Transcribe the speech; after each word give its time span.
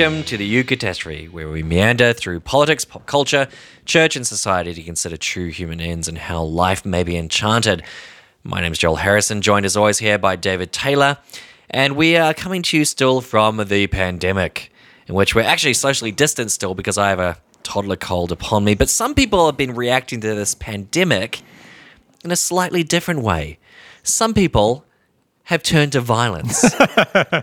Welcome 0.00 0.24
to 0.24 0.38
the 0.38 0.64
Eucatastrophe, 0.64 1.30
where 1.30 1.50
we 1.50 1.62
meander 1.62 2.14
through 2.14 2.40
politics, 2.40 2.86
pop 2.86 3.04
culture, 3.04 3.48
church, 3.84 4.16
and 4.16 4.26
society 4.26 4.72
to 4.72 4.82
consider 4.82 5.18
true 5.18 5.48
human 5.48 5.78
ends 5.78 6.08
and 6.08 6.16
how 6.16 6.42
life 6.42 6.86
may 6.86 7.04
be 7.04 7.18
enchanted. 7.18 7.82
My 8.42 8.62
name 8.62 8.72
is 8.72 8.78
Joel 8.78 8.96
Harrison, 8.96 9.42
joined 9.42 9.66
as 9.66 9.76
always 9.76 9.98
here 9.98 10.16
by 10.16 10.36
David 10.36 10.72
Taylor, 10.72 11.18
and 11.68 11.96
we 11.96 12.16
are 12.16 12.32
coming 12.32 12.62
to 12.62 12.78
you 12.78 12.86
still 12.86 13.20
from 13.20 13.58
the 13.58 13.88
pandemic, 13.88 14.72
in 15.06 15.14
which 15.14 15.34
we're 15.34 15.42
actually 15.42 15.74
socially 15.74 16.12
distanced 16.12 16.54
still 16.54 16.74
because 16.74 16.96
I 16.96 17.10
have 17.10 17.20
a 17.20 17.36
toddler 17.62 17.96
cold 17.96 18.32
upon 18.32 18.64
me. 18.64 18.74
But 18.74 18.88
some 18.88 19.14
people 19.14 19.44
have 19.44 19.58
been 19.58 19.74
reacting 19.74 20.22
to 20.22 20.34
this 20.34 20.54
pandemic 20.54 21.42
in 22.24 22.30
a 22.30 22.36
slightly 22.36 22.82
different 22.82 23.20
way. 23.20 23.58
Some 24.02 24.32
people 24.32 24.86
have 25.44 25.62
turned 25.62 25.92
to 25.92 26.00
violence. 26.00 26.64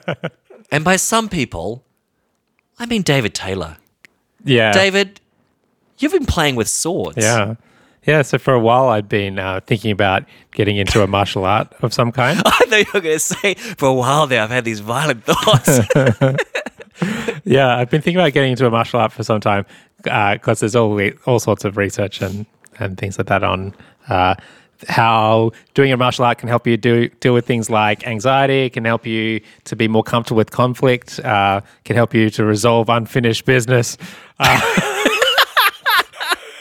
and 0.71 0.83
by 0.83 0.95
some 0.95 1.29
people, 1.29 1.83
I 2.79 2.85
mean 2.85 3.01
David 3.01 3.33
Taylor. 3.33 3.77
Yeah. 4.43 4.71
David, 4.71 5.19
you've 5.99 6.11
been 6.11 6.25
playing 6.25 6.55
with 6.55 6.67
swords. 6.69 7.17
Yeah. 7.17 7.55
Yeah. 8.05 8.21
So 8.21 8.37
for 8.37 8.53
a 8.53 8.59
while, 8.59 8.89
I'd 8.89 9.09
been 9.09 9.39
uh, 9.39 9.59
thinking 9.65 9.91
about 9.91 10.23
getting 10.51 10.77
into 10.77 11.03
a 11.03 11.07
martial 11.07 11.45
art 11.45 11.73
of 11.81 11.93
some 11.93 12.11
kind. 12.11 12.41
I 12.45 12.51
thought 12.51 12.79
you 12.79 12.85
were 12.93 13.01
going 13.01 13.15
to 13.15 13.19
say, 13.19 13.53
for 13.55 13.87
a 13.87 13.93
while 13.93 14.27
there, 14.27 14.41
I've 14.41 14.49
had 14.49 14.65
these 14.65 14.79
violent 14.79 15.23
thoughts. 15.23 15.79
yeah. 17.43 17.77
I've 17.77 17.89
been 17.89 18.01
thinking 18.01 18.17
about 18.19 18.33
getting 18.33 18.51
into 18.51 18.65
a 18.65 18.71
martial 18.71 18.99
art 18.99 19.11
for 19.11 19.23
some 19.23 19.41
time 19.41 19.65
because 20.03 20.61
there's 20.61 20.75
all, 20.75 20.99
all 21.25 21.39
sorts 21.39 21.65
of 21.65 21.75
research 21.75 22.21
and, 22.21 22.45
and 22.79 22.97
things 22.97 23.17
like 23.17 23.27
that 23.27 23.43
on 23.43 23.73
uh, 24.07 24.35
how 24.87 25.51
doing 25.73 25.91
a 25.91 25.97
martial 25.97 26.25
art 26.25 26.37
can 26.37 26.49
help 26.49 26.67
you 26.67 26.77
do, 26.77 27.09
deal 27.19 27.33
with 27.33 27.45
things 27.45 27.69
like 27.69 28.05
anxiety, 28.05 28.69
can 28.69 28.85
help 28.85 29.05
you 29.05 29.41
to 29.65 29.75
be 29.75 29.87
more 29.87 30.03
comfortable 30.03 30.37
with 30.37 30.51
conflict, 30.51 31.19
uh, 31.19 31.61
can 31.85 31.95
help 31.95 32.13
you 32.13 32.29
to 32.31 32.45
resolve 32.45 32.89
unfinished 32.89 33.45
business. 33.45 33.97
Uh, 34.39 34.93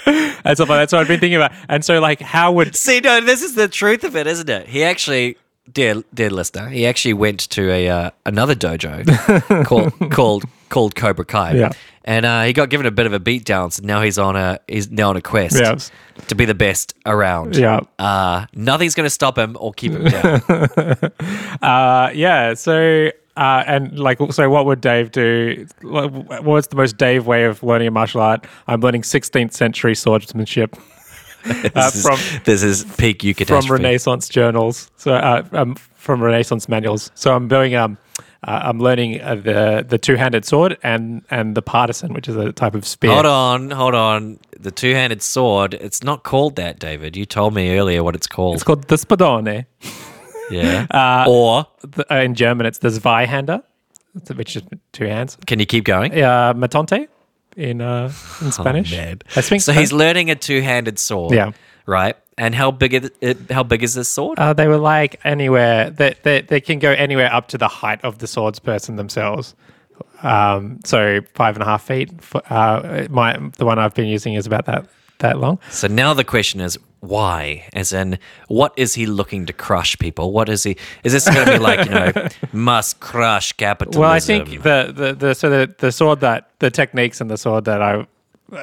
and 0.07 0.57
stuff 0.57 0.69
like 0.69 0.81
that. 0.81 0.91
So 0.91 0.99
I've 0.99 1.09
been 1.09 1.21
thinking 1.21 1.37
about, 1.37 1.53
and 1.69 1.85
so 1.85 2.01
like, 2.01 2.21
how 2.21 2.53
would 2.53 2.77
See, 2.87 3.01
no, 3.01 3.21
this 3.21 3.43
is 3.43 3.55
the 3.55 3.69
truth 3.69 4.05
of 4.05 4.17
it, 4.17 4.27
isn't 4.27 4.49
it? 4.49 4.69
He 4.69 4.85
actually, 4.85 5.37
dear, 5.71 6.03
dear 6.15 6.31
listener, 6.31 6.69
he 6.69 6.87
actually 6.87 7.15
went 7.15 7.41
to 7.51 7.71
a 7.71 7.89
uh, 7.89 8.11
another 8.25 8.55
dojo 8.55 9.65
called 9.67 9.93
called 10.13 10.45
called 10.69 10.95
Cobra 10.95 11.25
Kai, 11.25 11.53
Yeah. 11.55 11.71
and 12.05 12.27
uh, 12.27 12.43
he 12.43 12.53
got 12.53 12.71
given 12.71 12.87
a 12.87 12.91
bit 12.91 13.07
of 13.07 13.13
a 13.13 13.21
beatdown. 13.21 13.73
So 13.73 13.83
now 13.85 14.03
he's 14.03 14.19
on 14.19 14.37
a 14.37 14.59
he's 14.69 14.91
now 14.91 15.11
on 15.11 15.17
a 15.17 15.21
quest 15.23 15.57
Yes. 15.57 15.91
to 16.29 16.35
be 16.35 16.45
the 16.45 16.55
best 16.55 16.95
around. 17.07 17.57
Yeah. 17.57 17.81
uh, 17.99 18.47
nothing's 18.55 18.95
going 18.95 19.07
to 19.07 19.11
stop 19.11 19.39
him 19.39 19.57
or 19.61 19.73
keep 19.73 19.93
him 19.93 20.05
down. 20.05 20.41
Uh, 21.63 22.11
yeah. 22.15 22.55
So, 22.55 23.11
uh, 23.37 23.65
and 23.67 23.99
like, 23.99 24.19
so 24.31 24.49
what 24.51 24.67
would 24.67 24.81
Dave 24.81 25.11
do? 25.11 25.67
What- 25.83 26.45
What's 26.45 26.67
the 26.69 26.77
most 26.77 26.97
Dave 26.97 27.27
way 27.27 27.45
of 27.45 27.63
learning 27.63 27.89
a 27.89 27.91
martial 27.91 28.21
art? 28.21 28.47
I'm 28.67 28.81
learning 28.81 29.03
16th 29.03 29.53
century 29.53 29.95
swordsmanship 29.95 30.77
uh, 31.75 31.91
this, 31.91 32.03
from 32.03 32.15
is, 32.15 32.41
this 32.45 32.63
is 32.63 32.85
peak 32.97 33.23
you 33.25 33.35
from 33.35 33.67
Renaissance 33.71 34.29
journals. 34.29 34.91
So, 34.97 35.15
uh, 35.15 35.43
um, 35.53 35.77
from 35.95 36.23
Renaissance 36.23 36.69
manuals. 36.69 37.11
So 37.15 37.35
I'm 37.35 37.49
doing 37.49 37.75
um. 37.75 37.99
Uh, 38.47 38.61
I'm 38.65 38.79
learning 38.79 39.21
uh, 39.23 39.35
the 39.35 39.85
the 39.89 39.99
two 39.99 40.15
handed 40.15 40.45
sword 40.45 40.77
and 40.83 41.23
and 41.31 41.57
the 41.57 41.63
partisan, 41.63 42.13
which 42.13 42.29
is 42.29 42.37
a 42.37 42.53
type 42.53 42.75
of 42.77 42.87
spear. 42.87 43.11
Hold 43.13 43.27
on, 43.27 43.71
hold 43.71 43.95
on. 43.95 44.39
The 44.61 44.71
two 44.71 44.93
handed 44.95 45.21
sword, 45.23 45.75
it's 45.75 46.05
not 46.05 46.23
called 46.23 46.55
that, 46.57 46.79
David. 46.79 47.17
You 47.17 47.25
told 47.27 47.55
me 47.55 47.77
earlier 47.77 48.05
what 48.05 48.15
it's 48.15 48.29
called. 48.29 48.55
It's 48.55 48.63
called 48.63 48.87
the 48.89 48.97
spadone. 48.97 49.65
yeah. 50.51 50.87
Uh, 50.91 51.25
or 51.29 51.67
The- 51.81 52.15
uh, 52.15 52.21
in 52.21 52.35
German, 52.35 52.67
it's 52.67 52.79
the 52.79 52.89
Zweihander, 52.91 53.63
which 54.37 54.55
is 54.55 54.63
two 54.93 55.07
hands. 55.07 55.37
can 55.47 55.59
you 55.59 55.67
keep 55.67 55.85
going? 55.85 56.13
Uh, 56.13 56.55
montante 56.55 57.09
in 57.57 57.81
uh, 57.81 58.13
in 58.41 58.53
Spanish. 58.61 58.93
Oh, 58.93 58.97
man. 58.97 59.21
I 59.35 59.41
think 59.41 59.63
So 59.63 59.73
he's 59.73 59.93
learning 59.93 60.31
a 60.31 60.35
two 60.35 60.61
handed 60.61 60.99
sword. 60.99 61.35
Yeah. 61.35 61.53
Right? 61.87 62.17
And 62.39 62.55
how 62.55 62.71
big 62.71 62.93
is 62.95 63.11
it, 63.21 63.51
how 63.51 63.63
big 63.63 63.83
is 63.83 63.95
this 63.95 64.09
sword? 64.09 64.39
Uh, 64.39 64.53
they 64.53 64.69
were 64.69 64.77
like 64.77 65.19
anywhere 65.25 65.89
that 65.91 66.23
they, 66.23 66.43
they, 66.43 66.61
can 66.61 66.79
go 66.79 66.91
anywhere 66.91 67.33
up 67.33 67.49
to 67.49 67.59
the 67.59 67.69
height 67.69 68.05
of 68.05 68.19
the 68.19 68.27
swords 68.27 68.59
person 68.59 68.97
themselves. 68.97 69.55
Um, 70.23 70.81
so 70.85 71.21
five 71.35 71.57
and 71.57 71.63
a 71.63 71.67
half 71.67 71.83
feet. 71.87 72.11
F- 72.19 72.51
Uh, 72.51 73.07
my 73.09 73.39
the 73.57 73.65
one 73.65 73.79
I've 73.79 73.95
been 73.95 74.07
using 74.09 74.35
is 74.35 74.47
about 74.47 74.67
that 74.67 74.87
that 75.19 75.39
long. 75.39 75.59
so 75.71 75.87
now 75.89 76.13
the 76.13 76.25
question 76.25 76.61
is 76.61 76.79
why? 77.01 77.69
As 77.73 77.93
in, 77.93 78.19
what 78.49 78.73
is 78.77 78.95
he 78.95 79.07
looking 79.07 79.47
to 79.47 79.53
crush 79.53 79.99
people? 79.99 80.33
What 80.33 80.49
is 80.49 80.63
he? 80.63 80.77
Is 81.05 81.13
this 81.13 81.29
going 81.29 81.47
to 81.47 81.53
be 81.53 81.59
like 81.59 81.87
you 81.87 81.95
know, 81.95 82.29
must 82.53 83.01
crush 83.01 83.53
capitalism? 83.53 84.01
Well, 84.01 84.11
I 84.11 84.21
think 84.21 84.63
the, 84.63 84.93
the, 84.95 85.13
the 85.15 85.35
so 85.35 85.51
the, 85.51 85.75
the 85.79 85.93
sword 85.93 86.21
that 86.21 86.51
the 86.59 86.71
techniques 86.71 87.21
and 87.21 87.31
the 87.31 87.37
sword 87.37 87.65
that 87.67 87.83
I 87.83 88.07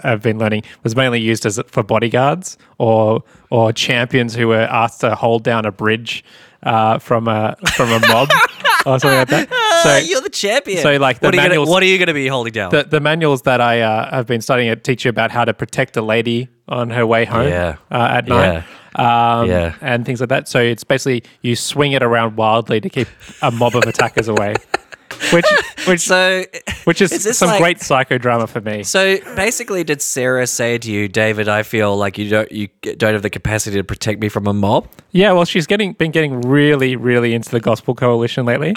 have 0.03 0.21
been 0.21 0.39
learning 0.39 0.63
was 0.83 0.95
mainly 0.95 1.19
used 1.19 1.45
as 1.45 1.59
for 1.67 1.83
bodyguards 1.83 2.57
or 2.77 3.23
or 3.49 3.73
champions 3.73 4.33
who 4.33 4.47
were 4.47 4.61
asked 4.61 5.01
to 5.01 5.15
hold 5.15 5.43
down 5.43 5.65
a 5.65 5.71
bridge 5.71 6.23
uh, 6.63 6.99
from 6.99 7.27
a 7.27 7.55
from 7.75 7.91
a 7.91 7.99
mob 8.07 8.29
or 8.85 8.99
something 8.99 9.19
like 9.19 9.27
that. 9.29 9.49
Ah, 9.85 9.97
you're 9.97 10.21
the 10.21 10.29
champion. 10.29 10.81
so, 10.81 10.97
like, 10.97 11.19
the 11.19 11.27
what, 11.27 11.33
are 11.33 11.37
you 11.37 11.41
gonna, 11.41 11.49
manuals- 11.49 11.69
what 11.69 11.83
are 11.83 11.85
you 11.85 11.97
going 11.97 12.07
to 12.07 12.13
be 12.13 12.27
holding 12.27 12.53
down? 12.53 12.71
the, 12.71 12.83
the 12.83 12.99
manuals 12.99 13.43
that 13.43 13.61
I 13.61 13.81
uh, 13.81 14.09
have 14.15 14.27
been 14.27 14.41
studying 14.41 14.69
it 14.69 14.83
teach 14.83 15.05
you 15.05 15.09
about 15.09 15.31
how 15.31 15.45
to 15.45 15.53
protect 15.53 15.97
a 15.97 16.01
lady 16.01 16.49
on 16.67 16.89
her 16.91 17.05
way 17.05 17.25
home 17.25 17.47
Yeah. 17.47 17.75
uh, 17.91 18.07
at 18.17 18.27
night. 18.27 18.63
Um, 18.95 19.49
Yeah. 19.49 19.73
And 19.81 20.05
things 20.05 20.19
like 20.19 20.29
that. 20.29 20.47
So 20.47 20.59
it's 20.59 20.83
basically 20.83 21.23
you 21.41 21.55
swing 21.55 21.91
it 21.93 22.03
around 22.03 22.35
wildly 22.37 22.79
to 22.81 22.89
keep 22.89 23.07
a 23.41 23.49
mob 23.51 23.75
of 23.75 23.83
attackers 23.83 24.27
away, 24.27 24.55
which 25.31 25.45
which 25.87 25.99
so, 26.01 26.43
which 26.85 27.01
is, 27.01 27.11
is 27.25 27.37
some 27.37 27.49
like- 27.49 27.59
great 27.61 27.77
psychodrama 27.79 28.47
for 28.49 28.61
me. 28.61 28.83
So 28.83 29.17
basically, 29.35 29.83
did 29.83 30.01
Sarah 30.01 30.47
say 30.47 30.77
to 30.77 30.91
you, 30.91 31.07
David? 31.07 31.47
I 31.49 31.63
feel 31.63 31.95
like 31.97 32.17
you 32.17 32.29
don't 32.29 32.51
you 32.51 32.67
don't 32.81 33.13
have 33.13 33.21
the 33.21 33.29
capacity 33.29 33.77
to 33.77 33.83
protect 33.83 34.19
me 34.19 34.29
from 34.29 34.47
a 34.47 34.53
mob. 34.53 34.87
Yeah, 35.11 35.31
well, 35.33 35.45
she's 35.45 35.67
getting 35.67 35.93
been 35.93 36.11
getting 36.11 36.41
really, 36.41 36.95
really 36.95 37.33
into 37.33 37.49
the 37.51 37.59
Gospel 37.59 37.93
Coalition 37.95 38.45
lately, 38.45 38.73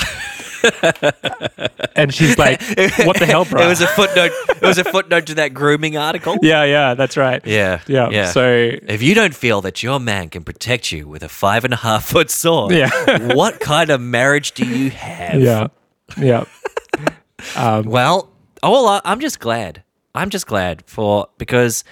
and 1.97 2.13
she's 2.13 2.39
like, 2.39 2.61
"What 3.07 3.19
the 3.19 3.27
hell, 3.27 3.45
bro?" 3.45 3.63
It 3.67 3.69
was 3.69 3.81
a 3.81 3.87
footnote. 3.89 4.31
it 4.49 4.63
was 4.63 4.79
a 4.79 4.85
footnote 4.85 5.27
to 5.27 5.35
that 5.37 5.55
grooming 5.55 5.97
article. 5.97 6.37
yeah, 6.43 6.65
yeah, 6.65 6.95
that's 6.95 7.17
right. 7.17 7.45
Yeah, 7.47 7.81
yeah. 7.87 8.11
yeah. 8.11 8.31
So 8.31 8.71
If 8.87 9.03
you 9.03 9.15
don't 9.15 9.35
feel 9.35 9.61
that 9.63 9.83
your 9.83 9.99
man 9.99 10.29
can 10.29 10.45
protect 10.45 10.93
you 10.93 11.09
with 11.09 11.23
a 11.23 11.29
five 11.29 11.65
and 11.65 11.73
a 11.73 11.77
half 11.79 12.05
foot 12.05 12.31
sword, 12.31 12.73
Yeah. 12.73 13.35
what 13.35 13.59
kind 13.61 13.91
of 13.91 14.01
marriage 14.01 14.53
do 14.53 14.65
you 14.67 14.91
have? 14.91 15.41
yeah, 15.41 15.69
yeah. 16.17 16.45
Um, 17.55 17.85
well, 17.85 18.31
oh, 18.63 18.73
well, 18.73 18.89
I- 18.89 19.03
I'm 19.05 19.21
just 19.21 19.39
glad. 19.41 19.83
I'm 20.15 20.31
just 20.31 20.47
glad 20.47 20.83
for 20.87 21.29
because 21.39 21.85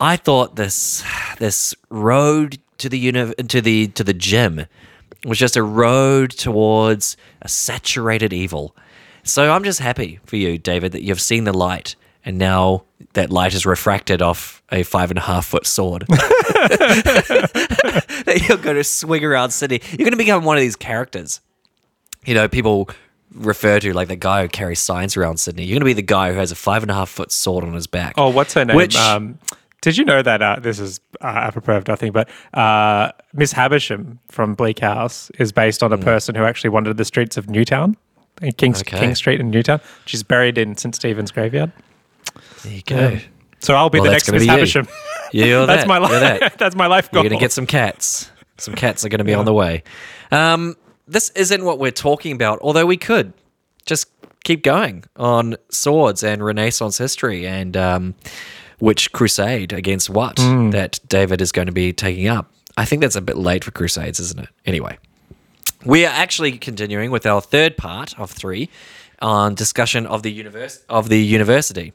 I 0.00 0.16
thought 0.16 0.56
this 0.56 1.04
this 1.38 1.74
road 1.88 2.58
to 2.78 2.88
the 2.88 2.98
uni- 2.98 3.34
to 3.34 3.60
the 3.60 3.86
to 3.88 4.02
the 4.04 4.12
gym 4.12 4.66
was 5.24 5.38
just 5.38 5.56
a 5.56 5.62
road 5.62 6.32
towards 6.32 7.16
a 7.40 7.48
saturated 7.48 8.32
evil. 8.32 8.74
So 9.22 9.52
I'm 9.52 9.62
just 9.62 9.78
happy 9.78 10.18
for 10.26 10.34
you, 10.36 10.58
David, 10.58 10.90
that 10.92 11.04
you've 11.04 11.20
seen 11.20 11.44
the 11.44 11.56
light, 11.56 11.94
and 12.24 12.36
now 12.38 12.82
that 13.12 13.30
light 13.30 13.54
is 13.54 13.64
refracted 13.64 14.20
off 14.20 14.62
a 14.72 14.82
five 14.82 15.10
and 15.12 15.18
a 15.18 15.22
half 15.22 15.46
foot 15.46 15.64
sword. 15.66 16.04
that 17.06 18.44
you're 18.48 18.58
going 18.58 18.76
to 18.76 18.84
swing 18.84 19.24
around 19.24 19.50
city. 19.52 19.80
You're 19.90 19.98
going 19.98 20.10
to 20.10 20.16
become 20.16 20.44
one 20.44 20.56
of 20.56 20.60
these 20.60 20.76
characters 20.76 21.40
you 22.24 22.34
know, 22.34 22.48
people 22.48 22.88
refer 23.34 23.80
to 23.80 23.92
like 23.92 24.08
the 24.08 24.16
guy 24.16 24.42
who 24.42 24.48
carries 24.48 24.80
signs 24.80 25.16
around 25.16 25.38
Sydney. 25.38 25.64
You're 25.64 25.74
going 25.74 25.80
to 25.80 25.84
be 25.86 25.92
the 25.92 26.02
guy 26.02 26.32
who 26.32 26.38
has 26.38 26.52
a 26.52 26.54
five 26.56 26.82
and 26.82 26.90
a 26.90 26.94
half 26.94 27.08
foot 27.10 27.32
sword 27.32 27.64
on 27.64 27.72
his 27.74 27.86
back. 27.86 28.14
Oh, 28.16 28.28
what's 28.30 28.54
her 28.54 28.64
name? 28.64 28.76
Which- 28.76 28.96
um, 28.96 29.38
did 29.80 29.96
you 29.98 30.04
know 30.04 30.22
that 30.22 30.40
uh, 30.40 30.56
this 30.60 30.78
is 30.78 31.00
uh, 31.20 31.26
apropos 31.26 31.76
of 31.78 31.88
nothing, 31.88 32.12
but 32.12 32.28
uh, 32.54 33.10
Miss 33.34 33.52
Havisham 33.52 34.20
from 34.28 34.54
Bleak 34.54 34.78
House 34.78 35.28
is 35.40 35.50
based 35.50 35.82
on 35.82 35.92
a 35.92 35.98
person 35.98 36.36
who 36.36 36.44
actually 36.44 36.70
wandered 36.70 36.98
the 36.98 37.04
streets 37.04 37.36
of 37.36 37.50
Newtown, 37.50 37.96
in 38.40 38.52
King's, 38.52 38.80
Okay. 38.82 38.98
King 39.00 39.14
Street 39.16 39.40
in 39.40 39.50
Newtown. 39.50 39.80
She's 40.06 40.22
buried 40.22 40.56
in 40.56 40.76
St 40.76 40.94
Stephen's 40.94 41.32
graveyard. 41.32 41.72
there 42.62 42.72
you 42.72 42.82
go. 42.82 43.18
So 43.58 43.74
I'll 43.74 43.90
be 43.90 43.98
Well, 43.98 44.06
the 44.06 44.12
next 44.12 44.30
Miss 44.30 44.42
be 44.42 44.46
you. 44.46 44.52
Havisham. 44.52 44.86
You're 45.32 45.66
That's 45.66 45.82
that. 45.82 45.88
my 45.88 45.98
life. 45.98 46.10
that. 46.12 46.58
That's 46.58 46.76
my 46.76 46.86
life 46.88 47.10
goal. 47.10 47.24
You're 47.24 47.30
going 47.30 47.40
to 47.40 47.44
get 47.44 47.50
some 47.52 47.66
cats. 47.66 48.30
Some 48.58 48.74
cats 48.74 49.04
are 49.04 49.08
going 49.08 49.18
to 49.18 49.24
be 49.24 49.34
on 49.34 49.46
the 49.46 49.52
way. 49.54 49.82
Um, 50.30 50.76
this 51.12 51.30
isn't 51.30 51.64
what 51.64 51.78
we're 51.78 51.90
talking 51.90 52.32
about, 52.32 52.58
although 52.62 52.86
we 52.86 52.96
could 52.96 53.32
just 53.86 54.08
keep 54.44 54.62
going 54.62 55.04
on 55.16 55.56
swords 55.70 56.24
and 56.24 56.44
Renaissance 56.44 56.98
history 56.98 57.46
and 57.46 57.76
um, 57.76 58.14
which 58.78 59.12
crusade 59.12 59.72
against 59.72 60.10
what 60.10 60.36
that 60.36 60.98
David 61.06 61.40
is 61.40 61.52
going 61.52 61.66
to 61.66 61.72
be 61.72 61.92
taking 61.92 62.28
up. 62.28 62.50
I 62.76 62.84
think 62.84 63.02
that's 63.02 63.16
a 63.16 63.20
bit 63.20 63.36
late 63.36 63.64
for 63.64 63.70
crusades, 63.70 64.18
isn't 64.18 64.40
it? 64.40 64.48
Anyway, 64.64 64.98
we 65.84 66.06
are 66.06 66.12
actually 66.12 66.52
continuing 66.58 67.10
with 67.10 67.26
our 67.26 67.40
third 67.40 67.76
part 67.76 68.18
of 68.18 68.30
three 68.30 68.70
on 69.20 69.54
discussion 69.54 70.06
of 70.06 70.22
the 70.22 70.32
universe 70.32 70.84
of 70.88 71.08
the 71.08 71.22
university. 71.22 71.92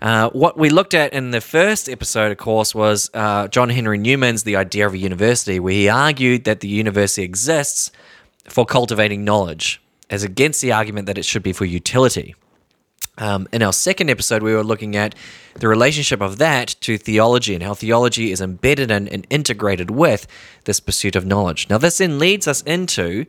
Uh, 0.00 0.28
what 0.30 0.58
we 0.58 0.68
looked 0.68 0.94
at 0.94 1.12
in 1.12 1.30
the 1.30 1.40
first 1.40 1.88
episode, 1.88 2.30
of 2.30 2.38
course, 2.38 2.74
was 2.74 3.10
uh, 3.14 3.48
John 3.48 3.68
Henry 3.70 3.98
Newman's 3.98 4.42
The 4.42 4.56
Idea 4.56 4.86
of 4.86 4.94
a 4.94 4.98
University, 4.98 5.58
where 5.58 5.72
he 5.72 5.88
argued 5.88 6.44
that 6.44 6.60
the 6.60 6.68
university 6.68 7.22
exists 7.22 7.90
for 8.48 8.66
cultivating 8.66 9.24
knowledge, 9.24 9.80
as 10.10 10.22
against 10.22 10.62
the 10.62 10.72
argument 10.72 11.06
that 11.06 11.18
it 11.18 11.24
should 11.24 11.42
be 11.42 11.52
for 11.52 11.64
utility. 11.64 12.34
Um, 13.18 13.48
in 13.52 13.62
our 13.62 13.72
second 13.72 14.10
episode, 14.10 14.42
we 14.42 14.52
were 14.52 14.64
looking 14.64 14.94
at 14.94 15.14
the 15.54 15.68
relationship 15.68 16.20
of 16.20 16.38
that 16.38 16.76
to 16.80 16.98
theology 16.98 17.54
and 17.54 17.62
how 17.62 17.74
theology 17.74 18.30
is 18.30 18.40
embedded 18.40 18.90
in 18.90 19.08
and 19.08 19.26
integrated 19.30 19.90
with 19.90 20.26
this 20.64 20.80
pursuit 20.80 21.16
of 21.16 21.24
knowledge. 21.24 21.68
Now, 21.70 21.78
this 21.78 21.98
then 21.98 22.18
leads 22.18 22.46
us 22.46 22.62
into 22.62 23.24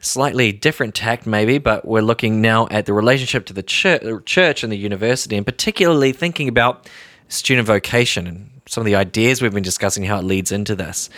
slightly 0.00 0.52
different 0.52 0.94
tact, 0.94 1.26
maybe, 1.26 1.58
but 1.58 1.86
we're 1.86 2.02
looking 2.02 2.40
now 2.40 2.66
at 2.70 2.86
the 2.86 2.92
relationship 2.92 3.46
to 3.46 3.52
the 3.52 3.62
church, 3.62 4.02
church 4.26 4.62
and 4.62 4.72
the 4.72 4.76
university, 4.76 5.36
and 5.36 5.46
particularly 5.46 6.12
thinking 6.12 6.48
about 6.48 6.88
student 7.28 7.66
vocation 7.66 8.26
and 8.26 8.50
some 8.66 8.82
of 8.82 8.86
the 8.86 8.94
ideas 8.94 9.40
we've 9.40 9.52
been 9.52 9.62
discussing, 9.62 10.04
how 10.04 10.18
it 10.18 10.24
leads 10.24 10.52
into 10.52 10.74
this. 10.74 11.08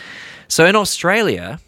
So, 0.47 0.65
in 0.65 0.75
Australia, 0.75 1.59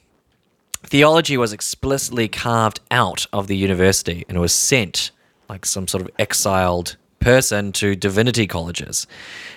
theology 0.88 1.38
was 1.38 1.54
explicitly 1.54 2.28
carved 2.28 2.80
out 2.92 3.26
of 3.34 3.48
the 3.48 3.58
university 3.58 4.26
and 4.30 4.40
was 4.40 4.54
sent 4.54 5.12
like 5.50 5.66
some 5.66 5.88
sort 5.88 6.02
of 6.02 6.10
exiled 6.18 6.98
person 7.20 7.72
to 7.72 7.96
divinity 7.96 8.46
colleges. 8.46 9.08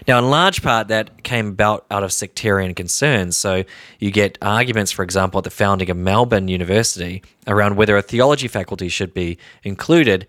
Now, 0.07 0.19
in 0.19 0.31
large 0.31 0.63
part, 0.63 0.89
that 0.89 1.23
came 1.23 1.49
about 1.49 1.85
out 1.91 2.03
of 2.03 2.13
sectarian 2.13 2.75
concerns. 2.75 3.37
So, 3.37 3.65
you 3.99 4.11
get 4.11 4.39
arguments, 4.41 4.91
for 4.91 5.03
example, 5.03 5.39
at 5.39 5.45
the 5.45 5.51
founding 5.51 5.91
of 5.91 5.97
Melbourne 5.97 6.49
University 6.49 7.23
around 7.47 7.77
whether 7.77 7.97
a 7.97 8.03
theology 8.03 8.49
faculty 8.49 8.89
should 8.89 9.13
be 9.13 9.39
included. 9.63 10.27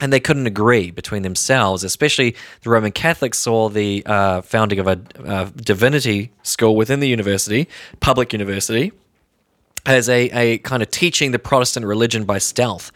And 0.00 0.12
they 0.12 0.20
couldn't 0.20 0.46
agree 0.46 0.90
between 0.90 1.22
themselves, 1.22 1.84
especially 1.84 2.36
the 2.62 2.70
Roman 2.70 2.92
Catholics 2.92 3.36
saw 3.38 3.68
the 3.68 4.02
uh, 4.06 4.40
founding 4.42 4.78
of 4.78 4.86
a 4.86 5.00
uh, 5.26 5.50
divinity 5.56 6.30
school 6.44 6.76
within 6.76 7.00
the 7.00 7.08
university, 7.08 7.68
public 8.00 8.32
university, 8.32 8.92
as 9.88 10.08
a, 10.08 10.28
a 10.30 10.58
kind 10.58 10.82
of 10.82 10.90
teaching 10.90 11.32
the 11.32 11.38
Protestant 11.38 11.86
religion 11.86 12.24
by 12.24 12.38
stealth. 12.38 12.92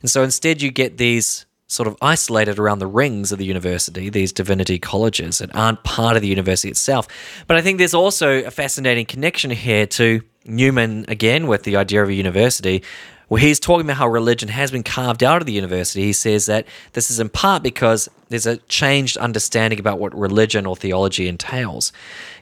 And 0.00 0.10
so 0.10 0.22
instead, 0.22 0.62
you 0.62 0.70
get 0.70 0.96
these 0.96 1.46
sort 1.66 1.86
of 1.86 1.96
isolated 2.02 2.58
around 2.58 2.80
the 2.80 2.86
rings 2.86 3.30
of 3.30 3.38
the 3.38 3.44
university, 3.44 4.08
these 4.08 4.32
divinity 4.32 4.78
colleges 4.78 5.38
that 5.38 5.54
aren't 5.54 5.84
part 5.84 6.16
of 6.16 6.22
the 6.22 6.28
university 6.28 6.68
itself. 6.68 7.06
But 7.46 7.56
I 7.56 7.60
think 7.60 7.78
there's 7.78 7.94
also 7.94 8.42
a 8.42 8.50
fascinating 8.50 9.06
connection 9.06 9.50
here 9.50 9.86
to 9.86 10.22
Newman, 10.44 11.04
again, 11.06 11.46
with 11.46 11.62
the 11.62 11.76
idea 11.76 12.02
of 12.02 12.08
a 12.08 12.14
university. 12.14 12.82
Where 13.30 13.40
he's 13.40 13.60
talking 13.60 13.86
about 13.86 13.96
how 13.96 14.08
religion 14.08 14.48
has 14.48 14.72
been 14.72 14.82
carved 14.82 15.22
out 15.22 15.40
of 15.40 15.46
the 15.46 15.52
university. 15.52 16.02
He 16.02 16.12
says 16.12 16.46
that 16.46 16.66
this 16.94 17.12
is 17.12 17.20
in 17.20 17.28
part 17.28 17.62
because 17.62 18.08
there's 18.28 18.44
a 18.44 18.56
changed 18.56 19.16
understanding 19.18 19.78
about 19.78 20.00
what 20.00 20.12
religion 20.18 20.66
or 20.66 20.74
theology 20.74 21.28
entails. 21.28 21.92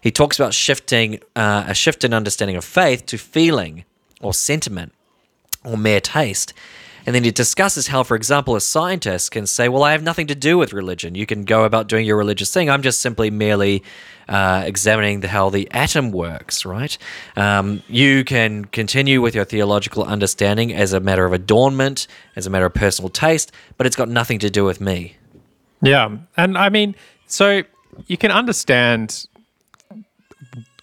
He 0.01 0.11
talks 0.11 0.41
about 0.41 0.55
shifting 0.55 1.21
uh, 1.37 1.65
a 1.67 1.75
shift 1.75 2.05
in 2.05 2.15
understanding 2.15 2.57
of 2.57 2.65
faith 2.65 3.05
to 3.05 3.19
feeling 3.19 3.85
or 4.23 4.33
sentiment 4.33 4.95
or 5.63 5.77
mere 5.77 6.01
taste. 6.01 6.55
And 7.07 7.15
then 7.15 7.25
he 7.25 7.31
discusses 7.31 7.89
how, 7.89 8.03
for 8.03 8.17
example, 8.17 8.57
a 8.57 8.61
scientist 8.61 9.31
can 9.31 9.47
say, 9.47 9.69
Well, 9.69 9.83
I 9.83 9.93
have 9.93 10.03
nothing 10.03 10.27
to 10.29 10.35
do 10.35 10.59
with 10.59 10.73
religion. 10.73 11.15
You 11.15 11.27
can 11.27 11.45
go 11.45 11.65
about 11.65 11.89
doing 11.89 12.05
your 12.05 12.17
religious 12.17 12.53
thing. 12.53 12.69
I'm 12.69 12.83
just 12.83 13.01
simply 13.01 13.31
merely 13.31 13.83
uh, 14.29 14.63
examining 14.67 15.21
the, 15.21 15.29
how 15.29 15.49
the 15.49 15.71
atom 15.71 16.13
works, 16.13 16.65
right? 16.67 16.97
Um, 17.37 17.83
you 17.89 18.25
can 18.25 18.67
continue 18.67 19.23
with 19.23 19.35
your 19.35 19.45
theological 19.45 20.05
understanding 20.05 20.73
as 20.75 20.93
a 20.93 21.01
matter 21.01 21.25
of 21.25 21.33
adornment, 21.33 22.07
as 22.37 22.47
a 22.47 22.51
matter 22.51 22.67
of 22.67 22.75
personal 22.75 23.09
taste, 23.09 23.53
but 23.77 23.87
it's 23.87 23.97
got 23.97 24.09
nothing 24.09 24.39
to 24.41 24.51
do 24.51 24.65
with 24.65 24.81
me. 24.81 25.17
Yeah. 25.81 26.19
And 26.37 26.59
I 26.59 26.69
mean, 26.69 26.95
so 27.27 27.63
you 28.07 28.17
can 28.17 28.31
understand 28.31 29.27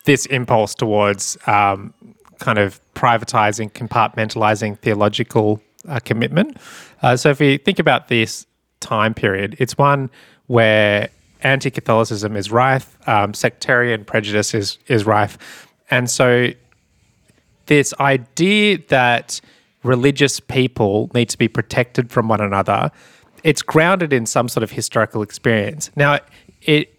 this 0.06 0.26
impulse 0.28 0.74
towards 0.76 1.38
um, 1.48 1.94
kind 2.40 2.58
of 2.58 2.80
privatizing, 2.94 3.72
compartmentalizing 3.72 4.80
theological 4.80 5.62
uh, 5.88 6.00
commitment. 6.00 6.58
Uh, 7.02 7.16
so 7.16 7.30
if 7.30 7.40
we 7.40 7.58
think 7.58 7.80
about 7.80 8.08
this 8.08 8.46
time 8.80 9.14
period, 9.14 9.56
it's 9.60 9.78
one 9.78 10.10
where 10.48 11.10
anti-Catholicism 11.42 12.36
is 12.36 12.52
rife, 12.52 12.98
um, 13.08 13.34
sectarian 13.34 14.06
prejudice 14.06 14.54
is 14.54 14.80
is 14.88 15.06
rife, 15.06 15.68
and 15.90 16.10
so 16.10 16.50
this 17.68 17.94
idea 18.00 18.80
that 18.90 19.42
religious 19.84 20.40
people 20.40 21.10
need 21.14 21.30
to 21.30 21.38
be 21.38 21.48
protected 21.48 22.12
from 22.12 22.28
one 22.28 22.42
another, 22.42 22.92
it's 23.44 23.62
grounded 23.62 24.12
in 24.12 24.26
some 24.26 24.48
sort 24.50 24.64
of 24.64 24.72
historical 24.72 25.22
experience. 25.22 25.92
Now, 25.96 26.20
it 26.62 26.94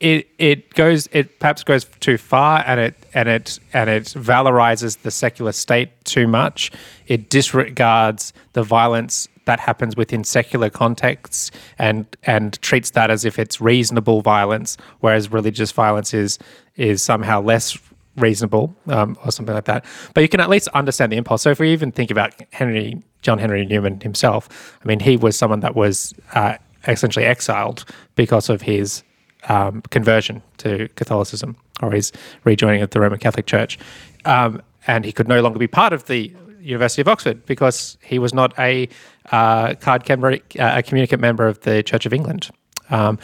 it 0.00 0.28
it 0.38 0.74
goes 0.74 1.08
it 1.12 1.38
perhaps 1.38 1.64
goes 1.64 1.84
too 2.00 2.18
far 2.18 2.62
and 2.66 2.78
it 2.78 2.94
and 3.14 3.28
it 3.28 3.58
and 3.72 3.88
it 3.88 4.04
valorizes 4.04 4.98
the 5.02 5.10
secular 5.10 5.52
state 5.52 6.04
too 6.04 6.26
much. 6.26 6.70
It 7.06 7.30
disregards 7.30 8.32
the 8.52 8.62
violence 8.62 9.28
that 9.46 9.60
happens 9.60 9.96
within 9.96 10.22
secular 10.24 10.68
contexts 10.68 11.50
and 11.78 12.06
and 12.24 12.60
treats 12.60 12.90
that 12.90 13.10
as 13.10 13.24
if 13.24 13.38
it's 13.38 13.60
reasonable 13.60 14.20
violence, 14.20 14.76
whereas 15.00 15.32
religious 15.32 15.72
violence 15.72 16.12
is 16.12 16.38
is 16.76 17.02
somehow 17.02 17.40
less 17.40 17.78
reasonable 18.16 18.74
um, 18.88 19.16
or 19.24 19.30
something 19.30 19.54
like 19.54 19.66
that. 19.66 19.84
But 20.14 20.22
you 20.22 20.28
can 20.28 20.40
at 20.40 20.48
least 20.48 20.68
understand 20.68 21.12
the 21.12 21.16
impulse. 21.16 21.42
So 21.42 21.50
if 21.50 21.60
we 21.60 21.72
even 21.72 21.92
think 21.92 22.10
about 22.10 22.34
Henry 22.52 23.02
John 23.22 23.38
Henry 23.38 23.64
Newman 23.64 24.00
himself, 24.00 24.78
I 24.84 24.86
mean, 24.86 25.00
he 25.00 25.16
was 25.16 25.38
someone 25.38 25.60
that 25.60 25.74
was 25.74 26.12
uh, 26.34 26.56
essentially 26.86 27.24
exiled 27.24 27.84
because 28.14 28.48
of 28.48 28.62
his 28.62 29.02
um, 29.48 29.82
conversion 29.90 30.42
to 30.58 30.88
Catholicism 30.96 31.56
or 31.82 31.92
his 31.92 32.12
rejoining 32.44 32.82
of 32.82 32.90
the 32.90 33.00
Roman 33.00 33.18
Catholic 33.18 33.46
Church. 33.46 33.78
Um, 34.24 34.62
and 34.86 35.04
he 35.04 35.12
could 35.12 35.28
no 35.28 35.40
longer 35.40 35.58
be 35.58 35.66
part 35.66 35.92
of 35.92 36.06
the 36.06 36.32
University 36.60 37.00
of 37.00 37.08
Oxford 37.08 37.46
because 37.46 37.96
he 38.02 38.18
was 38.18 38.34
not 38.34 38.56
a 38.58 38.88
uh, 39.30 39.74
card 39.74 40.08
uh, 40.10 40.38
a 40.58 40.82
communicant 40.82 41.20
member 41.20 41.46
of 41.46 41.60
the 41.60 41.82
Church 41.82 42.06
of 42.06 42.12
England. 42.12 42.50
Um, 42.90 43.18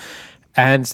and 0.57 0.93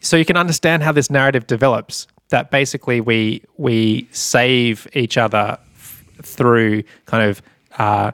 so 0.00 0.16
you 0.16 0.24
can 0.24 0.36
understand 0.36 0.82
how 0.82 0.92
this 0.92 1.10
narrative 1.10 1.46
develops. 1.46 2.06
That 2.30 2.50
basically 2.50 3.00
we 3.00 3.42
we 3.58 4.08
save 4.10 4.88
each 4.94 5.16
other 5.16 5.58
f- 5.76 6.04
through 6.22 6.82
kind 7.04 7.30
of 7.30 7.42
uh, 7.78 8.12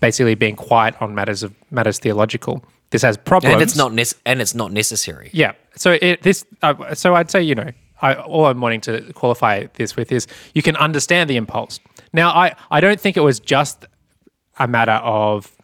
basically 0.00 0.34
being 0.34 0.56
quiet 0.56 0.94
on 1.00 1.14
matters 1.14 1.42
of 1.42 1.54
matters 1.70 1.98
theological. 1.98 2.62
This 2.90 3.02
has 3.02 3.16
problems, 3.16 3.54
and 3.54 3.62
it's 3.62 3.74
not 3.74 3.92
ne- 3.92 4.04
and 4.24 4.40
it's 4.40 4.54
not 4.54 4.72
necessary. 4.72 5.30
Yeah. 5.32 5.52
So 5.76 5.98
it, 6.00 6.22
this. 6.22 6.44
Uh, 6.62 6.94
so 6.94 7.14
I'd 7.14 7.30
say 7.30 7.42
you 7.42 7.54
know, 7.54 7.70
I, 8.02 8.14
all 8.14 8.46
I'm 8.46 8.60
wanting 8.60 8.80
to 8.82 9.12
qualify 9.12 9.66
this 9.74 9.96
with 9.96 10.12
is 10.12 10.26
you 10.54 10.62
can 10.62 10.76
understand 10.76 11.30
the 11.30 11.36
impulse. 11.36 11.80
Now, 12.12 12.30
I 12.30 12.54
I 12.70 12.80
don't 12.80 13.00
think 13.00 13.16
it 13.16 13.20
was 13.22 13.40
just 13.40 13.86
a 14.58 14.66
matter 14.66 14.92
of. 14.92 15.54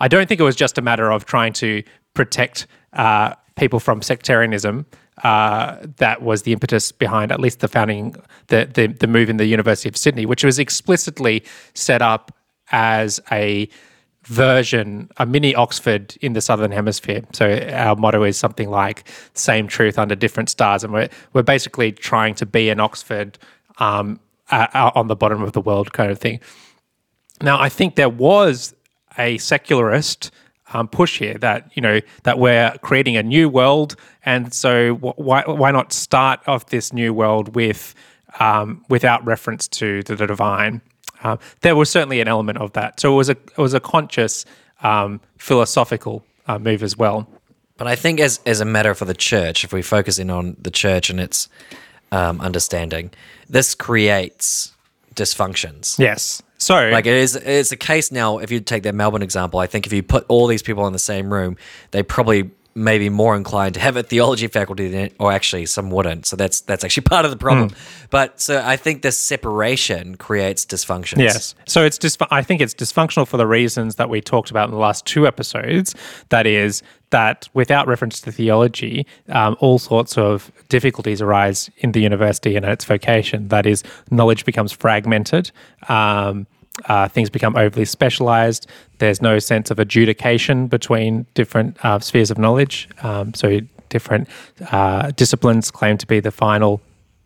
I 0.00 0.08
don't 0.08 0.28
think 0.28 0.40
it 0.40 0.44
was 0.44 0.56
just 0.56 0.76
a 0.76 0.82
matter 0.82 1.10
of 1.10 1.24
trying 1.24 1.52
to 1.54 1.82
protect 2.14 2.66
uh, 2.94 3.34
people 3.56 3.80
from 3.80 4.02
sectarianism. 4.02 4.86
Uh, 5.22 5.78
that 5.98 6.22
was 6.22 6.42
the 6.42 6.52
impetus 6.52 6.90
behind 6.90 7.30
at 7.30 7.38
least 7.38 7.60
the 7.60 7.68
founding, 7.68 8.16
the, 8.48 8.68
the 8.74 8.88
the 8.88 9.06
move 9.06 9.30
in 9.30 9.36
the 9.36 9.46
University 9.46 9.88
of 9.88 9.96
Sydney, 9.96 10.26
which 10.26 10.42
was 10.42 10.58
explicitly 10.58 11.44
set 11.74 12.02
up 12.02 12.32
as 12.72 13.20
a 13.30 13.68
version, 14.24 15.10
a 15.18 15.26
mini 15.26 15.54
Oxford 15.54 16.16
in 16.20 16.32
the 16.32 16.40
Southern 16.40 16.70
Hemisphere. 16.70 17.22
So 17.32 17.58
our 17.72 17.96
motto 17.96 18.22
is 18.22 18.36
something 18.36 18.70
like 18.70 19.08
"Same 19.34 19.66
truth 19.68 19.98
under 19.98 20.14
different 20.14 20.50
stars," 20.50 20.84
and 20.84 20.92
we're 20.92 21.08
we're 21.32 21.42
basically 21.42 21.92
trying 21.92 22.34
to 22.36 22.46
be 22.46 22.70
an 22.70 22.80
Oxford 22.80 23.38
um, 23.78 24.20
uh, 24.50 24.90
on 24.94 25.08
the 25.08 25.16
bottom 25.16 25.42
of 25.42 25.52
the 25.52 25.60
world 25.60 25.92
kind 25.92 26.10
of 26.10 26.18
thing. 26.18 26.40
Now, 27.42 27.60
I 27.60 27.68
think 27.68 27.96
there 27.96 28.08
was 28.08 28.74
a 29.18 29.38
secularist 29.38 30.30
um, 30.72 30.88
push 30.88 31.18
here 31.18 31.34
that 31.34 31.70
you 31.74 31.82
know 31.82 32.00
that 32.24 32.38
we're 32.38 32.72
creating 32.82 33.16
a 33.16 33.22
new 33.22 33.48
world, 33.48 33.96
and 34.24 34.52
so 34.52 34.94
why 34.94 35.42
why 35.46 35.70
not 35.70 35.92
start 35.92 36.40
off 36.46 36.66
this 36.66 36.92
new 36.92 37.12
world 37.12 37.54
with 37.54 37.94
um, 38.40 38.84
without 38.88 39.24
reference 39.24 39.68
to 39.68 40.02
the 40.02 40.16
divine? 40.16 40.80
Uh, 41.24 41.38
there 41.62 41.74
was 41.74 41.90
certainly 41.90 42.20
an 42.20 42.28
element 42.28 42.58
of 42.58 42.72
that. 42.74 43.00
So 43.00 43.12
it 43.12 43.16
was 43.16 43.28
a 43.30 43.32
it 43.32 43.58
was 43.58 43.74
a 43.74 43.80
conscious 43.80 44.44
um, 44.82 45.20
philosophical 45.38 46.24
uh, 46.46 46.58
move 46.58 46.82
as 46.82 46.96
well. 46.96 47.28
But 47.76 47.88
I 47.88 47.96
think 47.96 48.20
as 48.20 48.40
as 48.46 48.60
a 48.60 48.64
matter 48.64 48.94
for 48.94 49.06
the 49.06 49.14
church, 49.14 49.64
if 49.64 49.72
we 49.72 49.82
focus 49.82 50.18
in 50.18 50.30
on 50.30 50.56
the 50.60 50.70
church 50.70 51.10
and 51.10 51.18
its 51.18 51.48
um, 52.12 52.40
understanding, 52.40 53.10
this 53.48 53.74
creates 53.74 54.72
dysfunctions. 55.14 55.98
Yes. 55.98 56.42
So 56.58 56.90
like 56.90 57.06
it 57.06 57.14
is 57.14 57.36
it's 57.36 57.72
a 57.72 57.76
case 57.76 58.12
now. 58.12 58.38
If 58.38 58.50
you 58.50 58.60
take 58.60 58.84
that 58.84 58.94
Melbourne 58.94 59.22
example, 59.22 59.60
I 59.60 59.66
think 59.66 59.86
if 59.86 59.92
you 59.92 60.02
put 60.02 60.24
all 60.28 60.46
these 60.46 60.62
people 60.62 60.86
in 60.86 60.92
the 60.92 60.98
same 60.98 61.32
room, 61.32 61.56
they 61.90 62.02
probably 62.02 62.50
maybe 62.74 63.08
more 63.08 63.36
inclined 63.36 63.74
to 63.74 63.80
have 63.80 63.96
a 63.96 64.02
theology 64.02 64.46
faculty 64.46 64.88
than, 64.88 65.10
or 65.18 65.32
actually 65.32 65.66
some 65.66 65.90
wouldn't. 65.90 66.26
So 66.26 66.36
that's 66.36 66.60
that's 66.62 66.84
actually 66.84 67.02
part 67.14 67.24
of 67.24 67.30
the 67.30 67.36
problem. 67.36 67.70
Mm. 67.70 68.08
But 68.10 68.40
so 68.40 68.62
I 68.64 68.76
think 68.76 69.02
this 69.02 69.18
separation 69.18 70.16
creates 70.16 70.66
dysfunction. 70.66 71.18
Yes. 71.18 71.54
So 71.66 71.84
it's 71.84 71.98
just 71.98 72.20
I 72.30 72.42
think 72.42 72.60
it's 72.60 72.74
dysfunctional 72.74 73.26
for 73.26 73.36
the 73.36 73.46
reasons 73.46 73.96
that 73.96 74.08
we 74.08 74.20
talked 74.20 74.50
about 74.50 74.68
in 74.68 74.72
the 74.72 74.80
last 74.80 75.06
two 75.06 75.26
episodes. 75.26 75.94
That 76.30 76.46
is 76.46 76.82
that 77.10 77.48
without 77.54 77.86
reference 77.86 78.20
to 78.22 78.32
theology, 78.32 79.06
um, 79.28 79.56
all 79.60 79.78
sorts 79.78 80.18
of 80.18 80.50
difficulties 80.68 81.22
arise 81.22 81.70
in 81.76 81.92
the 81.92 82.00
university 82.00 82.56
and 82.56 82.66
its 82.66 82.84
vocation. 82.84 83.48
That 83.48 83.66
is, 83.66 83.84
knowledge 84.10 84.44
becomes 84.44 84.72
fragmented. 84.72 85.52
Um, 85.88 86.48
Uh, 86.86 87.08
things 87.08 87.30
become 87.30 87.56
overly 87.56 87.84
specialized. 87.84 88.66
There's 88.98 89.22
no 89.22 89.38
sense 89.38 89.70
of 89.70 89.78
adjudication 89.78 90.66
between 90.66 91.26
different 91.34 91.82
uh, 91.84 92.00
spheres 92.00 92.30
of 92.30 92.38
knowledge. 92.38 92.88
Um, 93.02 93.32
so 93.34 93.60
different 93.90 94.28
uh, 94.72 95.12
disciplines 95.12 95.70
claim 95.70 95.96
to 95.98 96.06
be 96.06 96.20
the 96.20 96.32
final, 96.32 96.80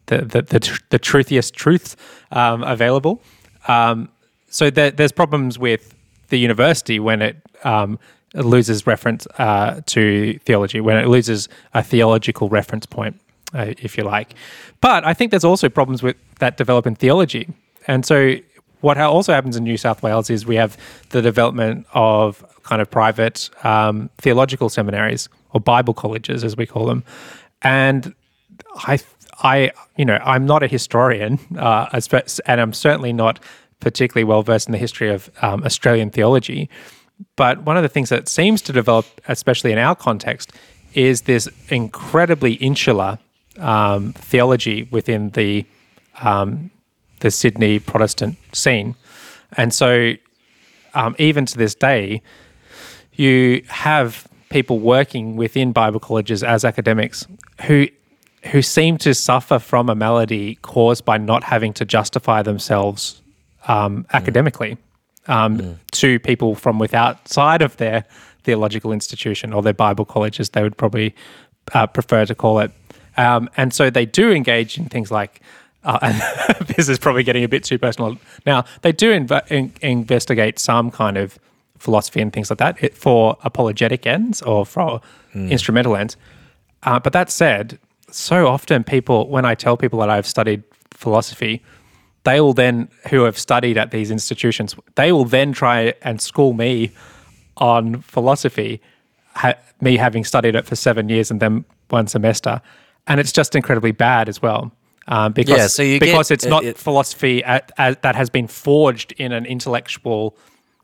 the 0.07 0.19
the 0.19 0.43
the, 0.43 0.61
tr- 0.61 0.83
the 0.91 0.99
truthiest 0.99 1.55
truth 1.55 1.97
um, 2.31 2.63
available. 2.63 3.23
Um, 3.69 4.09
so 4.51 4.71
there, 4.71 4.91
there's 4.91 5.13
problems 5.13 5.59
with 5.59 5.95
the 6.29 6.39
university 6.39 7.01
when 7.01 7.23
it 7.23 7.37
um, 7.65 7.99
loses 8.35 8.87
reference 8.87 9.27
uh, 9.39 9.81
to 9.87 10.39
theology, 10.45 10.81
when 10.81 10.97
it 10.97 11.09
loses 11.09 11.49
a 11.73 11.83
theological 11.83 12.49
reference 12.49 12.87
point, 12.87 13.19
uh, 13.55 13.73
if 13.79 13.97
you 13.97 14.05
like. 14.05 14.35
But 14.81 15.05
I 15.05 15.15
think 15.15 15.31
there's 15.31 15.45
also 15.45 15.69
problems 15.69 16.03
with 16.03 16.17
that 16.39 16.57
develop 16.57 16.87
in 16.87 16.95
theology. 16.95 17.49
And 17.87 18.05
so 18.05 18.37
what 18.81 18.99
also 18.99 19.33
happens 19.33 19.57
in 19.57 19.65
New 19.65 19.77
South 19.77 20.03
Wales 20.03 20.31
is 20.31 20.47
we 20.47 20.57
have 20.57 20.77
the 21.11 21.23
development 21.23 21.87
of 21.95 22.45
kind 22.63 22.81
of 22.83 22.91
private 22.91 23.51
um, 23.65 24.11
theological 24.19 24.69
seminaries 24.69 25.29
or 25.51 25.61
Bible 25.61 25.95
colleges, 25.95 26.45
as 26.45 26.57
we 26.57 26.67
call 26.67 26.87
them. 26.87 27.03
And 27.63 28.15
I, 28.77 28.99
I, 29.43 29.73
you 29.97 30.05
know, 30.05 30.19
I'm 30.25 30.47
not 30.47 30.63
a 30.63 30.67
historian, 30.67 31.39
uh, 31.59 32.01
and 32.47 32.61
I'm 32.61 32.73
certainly 32.73 33.13
not 33.13 33.41
particularly 33.81 34.25
well 34.25 34.43
versed 34.43 34.69
in 34.69 34.73
the 34.73 34.79
history 34.79 35.11
of 35.11 35.31
um, 35.43 35.65
Australian 35.65 36.11
theology. 36.11 36.69
But 37.37 37.63
one 37.63 37.77
of 37.77 37.83
the 37.83 37.89
things 37.89 38.11
that 38.11 38.29
seems 38.29 38.63
to 38.63 38.73
develop, 38.73 39.07
especially 39.27 39.73
in 39.73 39.79
our 39.79 39.97
context, 39.97 40.53
is 40.95 41.23
this 41.23 41.49
incredibly 41.69 42.55
insular 42.55 43.19
um, 43.59 44.13
theology 44.13 44.89
within 44.91 45.31
the 45.31 45.67
um, 46.21 46.71
the 47.21 47.31
Sydney 47.31 47.79
Protestant 47.79 48.37
scene, 48.53 48.95
and 49.57 49.73
so 49.73 50.15
um, 50.95 51.15
even 51.19 51.47
to 51.47 51.59
this 51.59 51.75
day, 51.75 52.23
you 53.13 53.63
have 53.69 54.27
people 54.51 54.79
working 54.79 55.37
within 55.37 55.73
Bible 55.73 56.01
colleges 56.01 56.43
as 56.43 56.65
academics 56.65 57.27
who 57.67 57.87
who 58.53 58.63
seem 58.63 58.97
to 58.99 59.15
suffer 59.15 59.59
from 59.59 59.89
a 59.89 59.95
malady 59.95 60.55
caused 60.63 61.05
by 61.05 61.19
not 61.19 61.43
having 61.43 61.73
to 61.75 61.85
justify 61.85 62.41
themselves 62.43 63.21
um, 63.67 64.07
academically 64.13 64.79
um, 65.27 65.79
to 65.91 66.19
people 66.21 66.55
from 66.55 66.79
without 66.79 67.29
side 67.29 67.63
of 67.63 67.77
their 67.77 68.05
theological 68.45 68.93
institution 68.93 69.53
or 69.53 69.63
their 69.63 69.75
Bible 69.75 70.05
college, 70.05 70.41
as 70.41 70.51
they 70.51 70.63
would 70.63 70.77
probably 70.77 71.15
uh, 71.75 71.87
prefer 71.87 72.25
to 72.25 72.35
call 72.35 72.61
it. 72.61 72.71
Um, 73.17 73.51
and 73.57 73.75
so 73.75 73.91
they 73.91 74.07
do 74.07 74.31
engage 74.31 74.79
in 74.79 74.87
things 74.87 75.11
like, 75.11 75.41
uh, 75.85 75.99
and 76.03 76.67
this 76.69 76.89
is 76.89 76.99
probably 76.99 77.23
getting 77.23 77.45
a 77.45 77.49
bit 77.49 77.65
too 77.65 77.79
personal 77.79 78.17
now, 78.47 78.65
they 78.83 78.93
do 78.93 79.13
inv- 79.13 79.51
in- 79.51 79.73
investigate 79.81 80.59
some 80.59 80.91
kind 80.91 81.17
of 81.17 81.39
philosophy 81.79 82.21
and 82.21 82.33
things 82.33 82.51
like 82.51 82.59
that 82.59 82.83
it, 82.83 82.97
for 82.97 83.37
apologetic 83.43 84.07
ends 84.07 84.43
or 84.43 84.67
for 84.67 85.01
instrumental 85.35 85.97
ends. 85.97 86.17
Uh, 86.83 86.99
but 86.99 87.13
that 87.13 87.31
said, 87.31 87.79
so 88.11 88.47
often 88.49 88.85
people, 88.85 89.29
when 89.29 89.45
I 89.45 89.55
tell 89.55 89.77
people 89.77 89.99
that 90.01 90.11
I've 90.11 90.27
studied 90.27 90.63
philosophy, 90.91 91.63
they 92.25 92.41
will 92.41 92.53
then, 92.53 92.89
who 93.11 93.23
have 93.23 93.39
studied 93.39 93.79
at 93.79 93.91
these 93.91 94.11
institutions, 94.11 94.75
they 94.97 95.13
will 95.13 95.25
then 95.25 95.53
try 95.53 95.95
and 96.03 96.21
school 96.21 96.53
me 96.53 96.91
on 97.57 98.01
philosophy, 98.01 98.81
ha- 99.35 99.55
me 99.81 99.97
having 99.97 100.25
studied 100.25 100.55
it 100.55 100.67
for 100.67 100.77
seven 100.77 101.09
years 101.09 101.31
and 101.31 101.41
then 101.41 101.65
one 101.89 102.07
semester. 102.07 102.61
And 103.07 103.21
it's 103.21 103.33
just 103.33 103.55
incredibly 103.55 103.93
bad 103.93 104.29
as 104.29 104.43
well. 104.43 104.73
Um, 105.11 105.33
because 105.33 105.57
Yeah, 105.57 105.67
so 105.69 105.83
you 105.83 105.99
because 105.99 106.29
get- 106.29 106.35
it's 106.35 106.45
not 106.47 106.65
it- 106.65 106.77
philosophy 106.79 107.43
at, 107.43 107.73
at, 107.79 108.03
that 108.03 108.15
has 108.15 108.29
been 108.29 108.47
forged 108.47 109.13
in 109.13 109.33
an 109.33 109.47
intellectual 109.47 110.37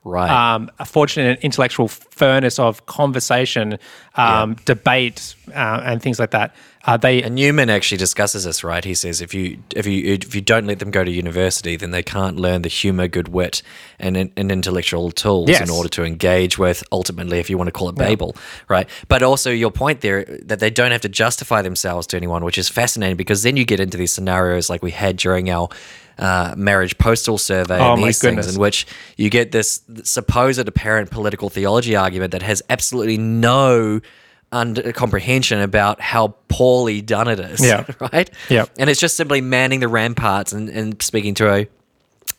Right. 0.05 0.29
um, 0.29 0.69
in 1.17 1.25
an 1.25 1.37
intellectual 1.41 1.87
furnace 1.87 2.59
of 2.59 2.85
conversation, 2.85 3.79
um, 4.15 4.55
debate, 4.65 5.35
uh, 5.49 5.81
and 5.83 5.99
things 5.99 6.19
like 6.19 6.29
that. 6.29 6.55
Uh, 6.85 6.95
they 6.97 7.23
And 7.23 7.33
Newman 7.33 7.71
actually 7.71 7.97
discusses 7.97 8.43
this, 8.43 8.63
right? 8.63 8.85
He 8.85 8.93
says 8.93 9.19
if 9.19 9.33
you 9.33 9.57
if 9.75 9.87
you 9.87 10.13
if 10.13 10.35
you 10.35 10.41
don't 10.41 10.67
let 10.67 10.77
them 10.77 10.91
go 10.91 11.03
to 11.03 11.09
university, 11.09 11.75
then 11.75 11.89
they 11.89 12.03
can't 12.03 12.37
learn 12.37 12.61
the 12.61 12.69
humor, 12.69 13.07
good 13.07 13.29
wit, 13.29 13.63
and, 13.99 14.15
and 14.15 14.51
intellectual 14.51 15.09
tools 15.09 15.49
Yes. 15.49 15.61
in 15.67 15.71
order 15.71 15.89
to 15.89 16.03
engage 16.03 16.59
with 16.59 16.83
ultimately, 16.91 17.39
if 17.39 17.49
you 17.49 17.57
want 17.57 17.69
to 17.69 17.71
call 17.71 17.89
it 17.89 17.95
Babel, 17.95 18.35
right? 18.69 18.87
But 19.07 19.23
also 19.23 19.49
your 19.49 19.71
point 19.71 20.01
there 20.01 20.25
that 20.43 20.59
they 20.59 20.69
don't 20.69 20.91
have 20.91 21.01
to 21.01 21.09
justify 21.09 21.63
themselves 21.63 22.05
to 22.07 22.17
anyone, 22.17 22.45
which 22.45 22.59
is 22.59 22.69
fascinating 22.69 23.17
because 23.17 23.41
then 23.41 23.57
you 23.57 23.65
get 23.65 23.79
into 23.79 23.97
these 23.97 24.13
scenarios 24.13 24.69
like 24.69 24.83
we 24.83 24.91
had 24.91 25.17
during 25.17 25.49
our. 25.49 25.69
Uh, 26.17 26.53
marriage 26.55 26.97
postal 26.97 27.37
survey 27.37 27.77
Oh 27.77 27.93
and 27.95 28.03
these 28.03 28.21
goodness. 28.21 28.45
things 28.45 28.55
in 28.55 28.61
which 28.61 28.87
you 29.17 29.29
get 29.29 29.51
this 29.51 29.81
supposed 30.03 30.65
apparent 30.65 31.11
political 31.11 31.49
theology 31.49 31.93
argument 31.97 32.31
that 32.31 32.41
has 32.41 32.61
absolutely 32.69 33.17
no 33.17 33.99
under 34.51 34.93
comprehension 34.93 35.59
about 35.59 35.99
how 35.99 36.29
poorly 36.47 37.01
done 37.01 37.27
it 37.27 37.39
is 37.41 37.59
Yeah. 37.59 37.83
right 38.13 38.29
Yeah. 38.49 38.63
and 38.79 38.89
it's 38.89 39.01
just 39.01 39.17
simply 39.17 39.41
manning 39.41 39.81
the 39.81 39.89
ramparts 39.89 40.53
and, 40.53 40.69
and 40.69 41.01
speaking 41.01 41.33
to 41.35 41.51
a 41.53 41.67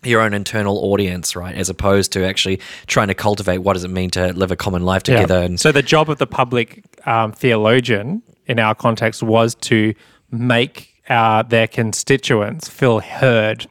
your 0.03 0.23
own 0.23 0.33
internal 0.33 0.79
audience 0.79 1.37
right 1.37 1.55
as 1.55 1.69
opposed 1.69 2.13
to 2.13 2.25
actually 2.25 2.61
trying 2.87 3.09
to 3.09 3.15
cultivate 3.15 3.59
what 3.59 3.75
does 3.75 3.85
it 3.85 3.91
mean 3.91 4.09
to 4.11 4.33
live 4.33 4.51
a 4.53 4.57
common 4.57 4.85
life 4.87 5.03
Yeah. 5.07 5.17
together 5.21 5.43
and 5.43 5.61
so 5.61 5.71
the 5.71 5.83
job 5.83 6.09
of 6.09 6.17
the 6.17 6.27
public 6.27 6.83
um, 7.07 7.33
theologian 7.33 8.23
in 8.47 8.59
our 8.59 8.75
context 8.75 9.23
was 9.23 9.55
to 9.57 9.93
make 10.31 10.95
uh, 11.09 11.43
their 11.43 11.67
constituents 11.67 12.69
feel 12.69 13.01
heard. 13.01 13.67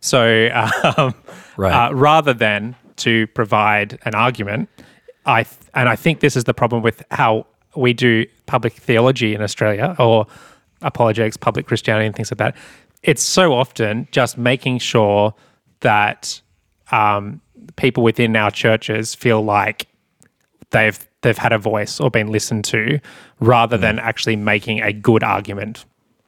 So 0.00 0.48
um, 0.96 1.14
Right. 1.56 1.72
uh, 1.88 1.94
rather 1.94 2.34
than 2.34 2.76
to 2.96 3.26
provide 3.28 3.98
an 4.04 4.14
argument, 4.14 4.68
I 5.24 5.42
th- 5.44 5.56
and 5.74 5.88
I 5.88 5.96
think 5.96 6.20
this 6.20 6.36
is 6.36 6.44
the 6.44 6.54
problem 6.54 6.82
with 6.82 7.02
how 7.10 7.46
we 7.74 7.92
do 7.92 8.24
public 8.46 8.74
theology 8.74 9.34
in 9.34 9.42
Australia 9.42 9.94
or 9.98 10.26
apologetics, 10.82 11.36
public 11.36 11.66
Christianity, 11.66 12.06
and 12.06 12.14
things 12.14 12.30
like 12.30 12.38
that. 12.38 12.56
It's 13.02 13.22
so 13.22 13.52
often 13.52 14.06
just 14.12 14.36
making 14.38 14.78
sure 14.78 15.34
that 15.80 16.40
um, 16.92 17.40
people 17.76 18.02
within 18.02 18.36
our 18.36 18.50
churches 18.50 19.14
feel 19.14 19.42
like 19.42 19.86
they've 20.70 20.98
they've 21.22 21.38
had 21.38 21.52
a 21.52 21.58
voice 21.58 21.98
or 22.00 22.10
been 22.10 22.30
listened 22.30 22.64
to, 22.66 23.00
rather 23.40 23.76
than 23.76 23.98
actually 23.98 24.36
making 24.36 24.80
a 24.82 24.92
good 24.92 25.24
argument. 25.24 25.84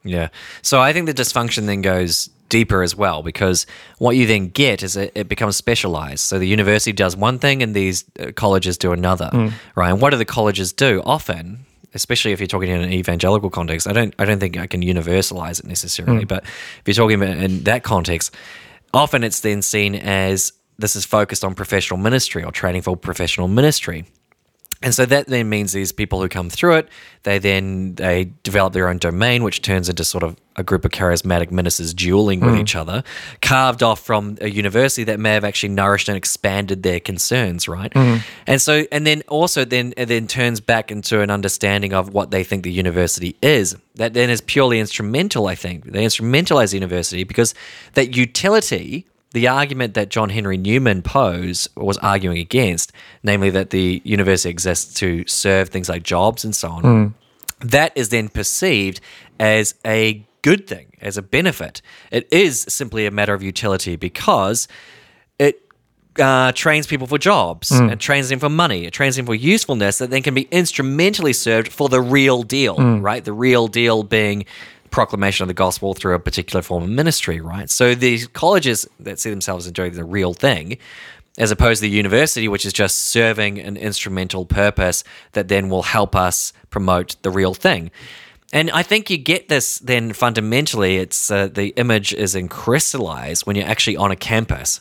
Yeah. 0.09 0.29
So 0.63 0.81
I 0.81 0.93
think 0.93 1.07
the 1.07 1.15
dysfunction 1.15 1.67
then 1.67 1.83
goes 1.83 2.31
deeper 2.49 2.83
as 2.83 2.97
well 2.97 3.23
because 3.23 3.67
what 3.99 4.17
you 4.17 4.27
then 4.27 4.49
get 4.49 4.83
is 4.83 4.97
it, 4.97 5.13
it 5.15 5.29
becomes 5.29 5.57
specialized. 5.57 6.21
So 6.21 6.39
the 6.39 6.47
university 6.47 6.93
does 6.93 7.15
one 7.15 7.39
thing 7.39 7.63
and 7.63 7.75
these 7.75 8.05
uh, 8.19 8.33
colleges 8.35 8.79
do 8.79 8.93
another, 8.93 9.31
right? 9.75 9.91
And 9.91 10.01
what 10.01 10.11
do 10.11 10.17
the 10.17 10.25
colleges 10.25 10.73
do? 10.73 11.03
Often, 11.05 11.67
especially 11.93 12.33
if 12.33 12.41
you're 12.41 12.47
talking 12.47 12.71
in 12.71 12.81
an 12.81 12.93
evangelical 12.93 13.51
context, 13.51 13.87
I 13.87 13.93
don't 13.93 14.15
I 14.19 14.25
don't 14.25 14.41
think 14.41 14.57
I 14.57 14.67
can 14.67 14.83
universalize 14.83 15.61
it 15.61 15.67
necessarily, 15.67 16.25
but 16.25 16.45
if 16.45 16.83
you're 16.87 16.95
talking 16.95 17.23
about 17.23 17.37
in 17.37 17.65
that 17.65 17.83
context, 17.83 18.35
often 18.95 19.25
it's 19.25 19.41
then 19.41 19.61
seen 19.63 19.95
as 19.95 20.53
this 20.79 20.97
is 20.97 21.05
focused 21.05 21.45
on 21.45 21.55
professional 21.55 21.99
ministry 21.99 22.45
or 22.45 22.53
training 22.53 22.83
for 22.83 22.97
professional 22.97 23.49
ministry. 23.49 24.05
And 24.83 24.95
so 24.95 25.05
that 25.07 25.27
then 25.27 25.49
means 25.49 25.73
these 25.73 25.91
people 25.91 26.21
who 26.21 26.29
come 26.29 26.49
through 26.51 26.77
it, 26.77 26.89
they 27.25 27.39
then 27.39 27.97
they 27.97 28.31
develop 28.45 28.73
their 28.73 28.89
own 28.89 28.99
domain, 28.99 29.43
which 29.43 29.61
turns 29.61 29.89
into 29.89 30.05
sort 30.05 30.23
of 30.23 30.37
a 30.55 30.63
group 30.63 30.85
of 30.85 30.93
charismatic 30.93 31.51
ministers 31.51 31.93
dueling 31.93 32.41
with 32.41 32.55
hmm. 32.55 32.61
each 32.61 32.77
other, 32.77 33.03
carved 33.43 33.83
off 33.83 34.01
from 34.01 34.37
a 34.41 34.49
university 34.49 35.05
that 35.05 35.19
may 35.19 35.33
have 35.33 35.45
actually 35.45 35.71
nourished 35.71 36.09
and 36.09 36.17
expanded 36.17 36.85
their 36.85 37.01
concerns, 37.01 37.67
right? 37.67 37.93
Hmm. 37.93 38.19
And 38.47 38.63
so, 38.63 38.85
and 38.93 39.05
then 39.05 39.23
also 39.27 39.65
then 39.65 39.95
it 39.97 40.07
then 40.07 40.29
turns 40.29 40.61
back 40.61 40.93
into 40.93 41.21
an 41.21 41.31
understanding 41.31 41.93
of 41.93 42.13
what 42.13 42.31
they 42.31 42.45
think 42.45 42.63
the 42.63 42.73
university 42.73 43.37
is. 43.43 43.77
That 43.97 44.15
then 44.15 44.31
is 44.31 44.41
purely 44.41 44.79
instrumental. 44.79 45.49
I 45.49 45.57
think 45.57 45.87
they 45.87 46.05
instrumentalize 46.05 46.71
the 46.71 46.77
university 46.77 47.25
because 47.25 47.53
that 47.95 48.17
utility 48.17 49.07
the 49.33 49.49
argument 49.49 49.95
that 49.95 50.09
John 50.09 50.31
Henry 50.31 50.57
Newman 50.57 51.03
posed 51.03 51.69
was 51.77 51.99
arguing 51.99 52.39
against, 52.39 52.93
namely 53.23 53.51
that 53.51 53.71
the 53.71 54.01
university 54.05 54.49
exists 54.49 54.95
to 54.95 55.27
serve 55.27 55.69
things 55.69 55.89
like 55.89 56.03
jobs 56.03 56.45
and 56.45 56.55
so 56.55 56.71
on, 56.71 56.83
hmm. 56.83 57.67
that 57.67 57.93
is 57.95 58.09
then 58.09 58.29
perceived 58.29 59.01
as 59.39 59.75
a 59.85 60.27
good 60.43 60.67
thing, 60.67 60.93
as 61.01 61.17
a 61.17 61.23
benefit. 61.23 61.83
It 62.11 62.27
is 62.33 62.63
simply 62.69 63.07
a 63.07 63.11
matter 63.11 63.35
of 63.35 63.43
utility 63.43 63.97
because 63.97 64.67
it 65.39 65.63
uh, 66.19 66.53
trains 66.53 66.87
people 66.87 67.07
for 67.07 67.19
jobs 67.19 67.69
hmm. 67.69 67.91
and 67.91 68.01
trains 68.01 68.31
them 68.31 68.39
for 68.39 68.49
money. 68.49 68.87
It 68.87 68.93
trains 68.93 69.17
them 69.17 69.27
for 69.27 69.35
usefulness 69.35 69.99
that 69.99 70.11
then 70.11 70.23
can 70.23 70.35
be 70.35 70.49
instrumentally 70.51 71.33
served 71.33 71.71
for 71.71 71.89
the 71.89 72.01
real 72.01 72.43
deal, 72.43 72.77
hmm. 72.77 73.03
right? 73.03 73.25
The 73.25 73.33
real 73.33 73.69
deal 73.69 74.03
being 74.03 74.47
proclamation 74.91 75.45
of 75.45 75.49
the 75.49 75.55
gospel 75.55 75.95
through 75.95 76.15
a 76.15 76.19
particular 76.19 76.63
form 76.63 76.83
of 76.83 76.91
ministry, 76.91 77.41
right? 77.41 77.71
So 77.71 77.95
these 77.95 78.27
colleges 78.27 78.87
that 79.01 79.19
see 79.19 79.31
themselves 79.31 79.67
as 79.67 79.73
doing 79.73 79.93
the 79.93 80.05
real 80.05 80.35
thing, 80.35 80.79
as 81.39 81.51
opposed 81.51 81.81
to 81.81 81.89
the 81.89 81.95
university, 81.95 82.49
which 82.49 82.67
is 82.67 82.73
just 82.73 82.99
serving 82.99 83.59
an 83.61 83.77
instrumental 83.77 84.45
purpose 84.45 85.05
that 85.33 85.49
then 85.49 85.69
will 85.69 85.83
help 85.83 86.17
us 86.17 86.53
promote 86.71 87.17
the 87.23 87.31
real 87.31 87.55
thing. 87.55 87.91
And 88.53 88.71
I 88.71 88.83
think 88.83 89.11
you 89.11 89.19
get 89.19 89.49
this 89.49 89.79
then 89.79 90.13
fundamentally, 90.13 90.97
it's 90.97 91.31
uh, 91.31 91.49
the 91.49 91.69
image 91.77 92.15
is 92.15 92.35
in 92.35 92.49
crystallized 92.49 93.47
when 93.47 93.57
you're 93.57 93.69
actually 93.69 93.97
on 93.97 94.11
a 94.11 94.17
campus 94.17 94.81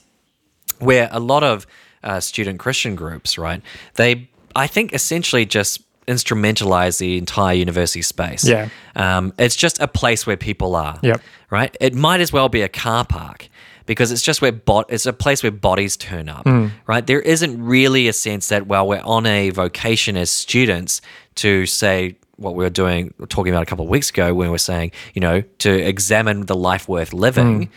where 0.80 1.10
a 1.12 1.20
lot 1.20 1.44
of 1.44 1.68
uh, 2.04 2.20
student 2.20 2.60
Christian 2.60 2.96
groups, 2.96 3.38
right, 3.38 3.62
they, 3.96 4.30
I 4.56 4.68
think, 4.68 4.94
essentially 4.94 5.46
just 5.46 5.82
instrumentalize 6.08 7.00
the 7.00 7.18
entire 7.18 7.56
university 7.56 8.02
space. 8.02 8.48
Yeah. 8.48 8.70
Um, 8.96 9.34
it's 9.38 9.56
just 9.56 9.80
a 9.80 9.88
place 9.88 10.26
where 10.26 10.38
people 10.38 10.76
are. 10.76 11.00
Yep. 11.04 11.22
Right? 11.50 11.76
It 11.80 11.94
might 11.94 12.22
as 12.22 12.32
well 12.32 12.50
be 12.50 12.62
a 12.62 12.70
car 12.70 13.06
park 13.06 13.50
because 13.86 14.12
it's 14.12 14.22
just 14.22 14.42
where 14.42 14.52
bot 14.52 14.86
it's 14.90 15.06
a 15.06 15.14
place 15.14 15.44
where 15.44 15.52
bodies 15.52 15.98
turn 15.98 16.30
up. 16.30 16.46
Right? 16.88 17.06
There 17.06 17.22
isn't 17.22 17.64
really 17.64 18.08
a 18.08 18.14
sense 18.14 18.50
that 18.50 18.68
well 18.68 18.88
we're 18.88 19.02
on 19.02 19.26
a 19.26 19.50
vocation 19.52 20.18
as 20.18 20.32
students 20.32 21.02
to 21.36 21.66
say 21.66 22.18
what 22.38 22.56
we 22.56 22.64
were 22.64 22.70
doing 22.70 23.14
talking 23.30 23.52
about 23.52 23.64
a 23.64 23.66
couple 23.66 23.86
of 23.86 23.90
weeks 23.90 24.10
ago 24.10 24.34
when 24.34 24.48
we 24.48 24.52
were 24.52 24.58
saying, 24.58 24.92
you 25.14 25.20
know, 25.20 25.42
to 25.60 25.72
examine 25.72 26.46
the 26.46 26.56
life 26.56 26.88
worth 26.88 27.14
living 27.14 27.70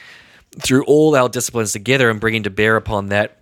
through 0.59 0.85
all 0.85 1.17
our 1.17 1.29
disciplines 1.29 1.73
together 1.73 2.11
and 2.11 2.21
bringing 2.21 2.43
to 2.43 2.51
bear 2.51 2.77
upon 2.77 3.09
that 3.09 3.39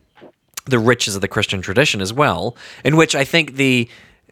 the 0.67 0.79
riches 0.79 1.15
of 1.15 1.23
the 1.23 1.29
Christian 1.29 1.63
tradition 1.63 2.01
as 2.01 2.13
well, 2.13 2.57
in 2.85 2.97
which 2.97 3.15
I 3.15 3.25
think 3.25 3.55
the 3.55 3.89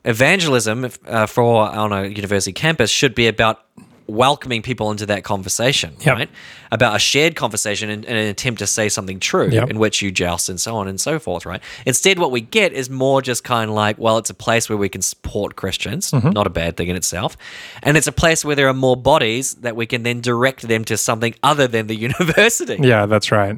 evangelism 0.06 0.88
uh, 1.06 1.26
for 1.26 1.68
on 1.68 1.92
a 1.92 2.06
university 2.06 2.52
campus 2.52 2.90
should 2.90 3.14
be 3.14 3.26
about 3.26 3.62
welcoming 4.08 4.62
people 4.62 4.92
into 4.92 5.04
that 5.04 5.25
conversation, 5.25 5.92
Yep. 5.98 6.14
right? 6.16 6.30
About 6.70 6.94
a 6.94 6.98
shared 7.00 7.34
conversation 7.34 7.90
and, 7.90 8.04
in 8.04 8.16
an 8.16 8.28
attempt 8.28 8.60
to 8.60 8.66
say 8.66 8.88
something 8.88 9.18
true 9.18 9.48
Yep. 9.50 9.68
in 9.70 9.78
which 9.80 10.00
you 10.00 10.12
joust 10.12 10.48
and 10.48 10.60
so 10.60 10.76
on 10.76 10.86
and 10.86 11.00
so 11.00 11.18
forth, 11.18 11.44
right? 11.44 11.60
Instead, 11.84 12.20
what 12.20 12.30
we 12.30 12.40
get 12.40 12.72
is 12.72 12.88
more 12.88 13.20
just 13.20 13.42
kind 13.42 13.68
of 13.68 13.75
like, 13.75 13.98
well, 13.98 14.16
it's 14.18 14.30
a 14.30 14.34
place 14.34 14.68
where 14.68 14.76
we 14.78 14.88
can 14.88 15.02
support 15.02 15.56
Christians, 15.56 16.12
Mm-hmm. 16.12 16.30
not 16.30 16.46
a 16.46 16.50
bad 16.50 16.76
thing 16.76 16.86
in 16.86 16.94
itself. 16.94 17.36
And 17.82 17.96
it's 17.96 18.06
a 18.06 18.12
place 18.12 18.44
where 18.44 18.54
there 18.54 18.68
are 18.68 18.75
more 18.75 18.96
bodies 18.96 19.54
that 19.54 19.75
we 19.75 19.86
can 19.86 20.04
then 20.04 20.20
direct 20.20 20.62
them 20.68 20.84
to 20.84 20.96
something 20.96 21.34
other 21.42 21.66
than 21.66 21.88
the 21.88 21.96
university. 22.08 22.78
Yeah, 22.80 23.06
that's 23.06 23.32
right. 23.32 23.56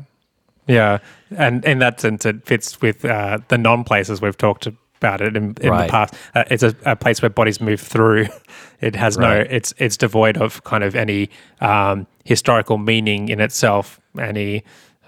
Yeah, 0.67 0.99
and 1.37 1.63
in 1.65 1.79
that 1.81 2.01
sense, 2.01 2.25
it 2.25 2.47
fits 2.47 2.81
with 2.81 3.05
uh, 3.05 3.39
the 3.49 3.59
non-places 3.59 4.23
we've 4.23 4.37
talked 4.37 4.67
about 4.99 5.21
it 5.21 5.37
in, 5.37 5.55
in 5.61 5.71
Right. 5.71 5.87
the 5.87 5.91
past. 5.91 6.15
Uh, 6.35 6.45
it's 6.51 6.63
a, 6.63 6.75
a 6.85 6.95
place 6.97 7.23
where 7.23 7.31
bodies 7.31 7.61
move 7.61 7.81
through. 7.81 8.27
It 8.81 8.95
has 8.95 9.19
no. 9.19 9.33
It's 9.51 9.75
it's 9.79 9.97
devoid 9.97 10.37
of 10.37 10.63
kind 10.63 10.85
of 10.85 10.95
any 10.95 11.31
um, 11.61 12.07
historical 12.25 12.79
meaning 12.79 13.29
in 13.29 13.41
itself. 13.41 13.99
Any 14.17 14.63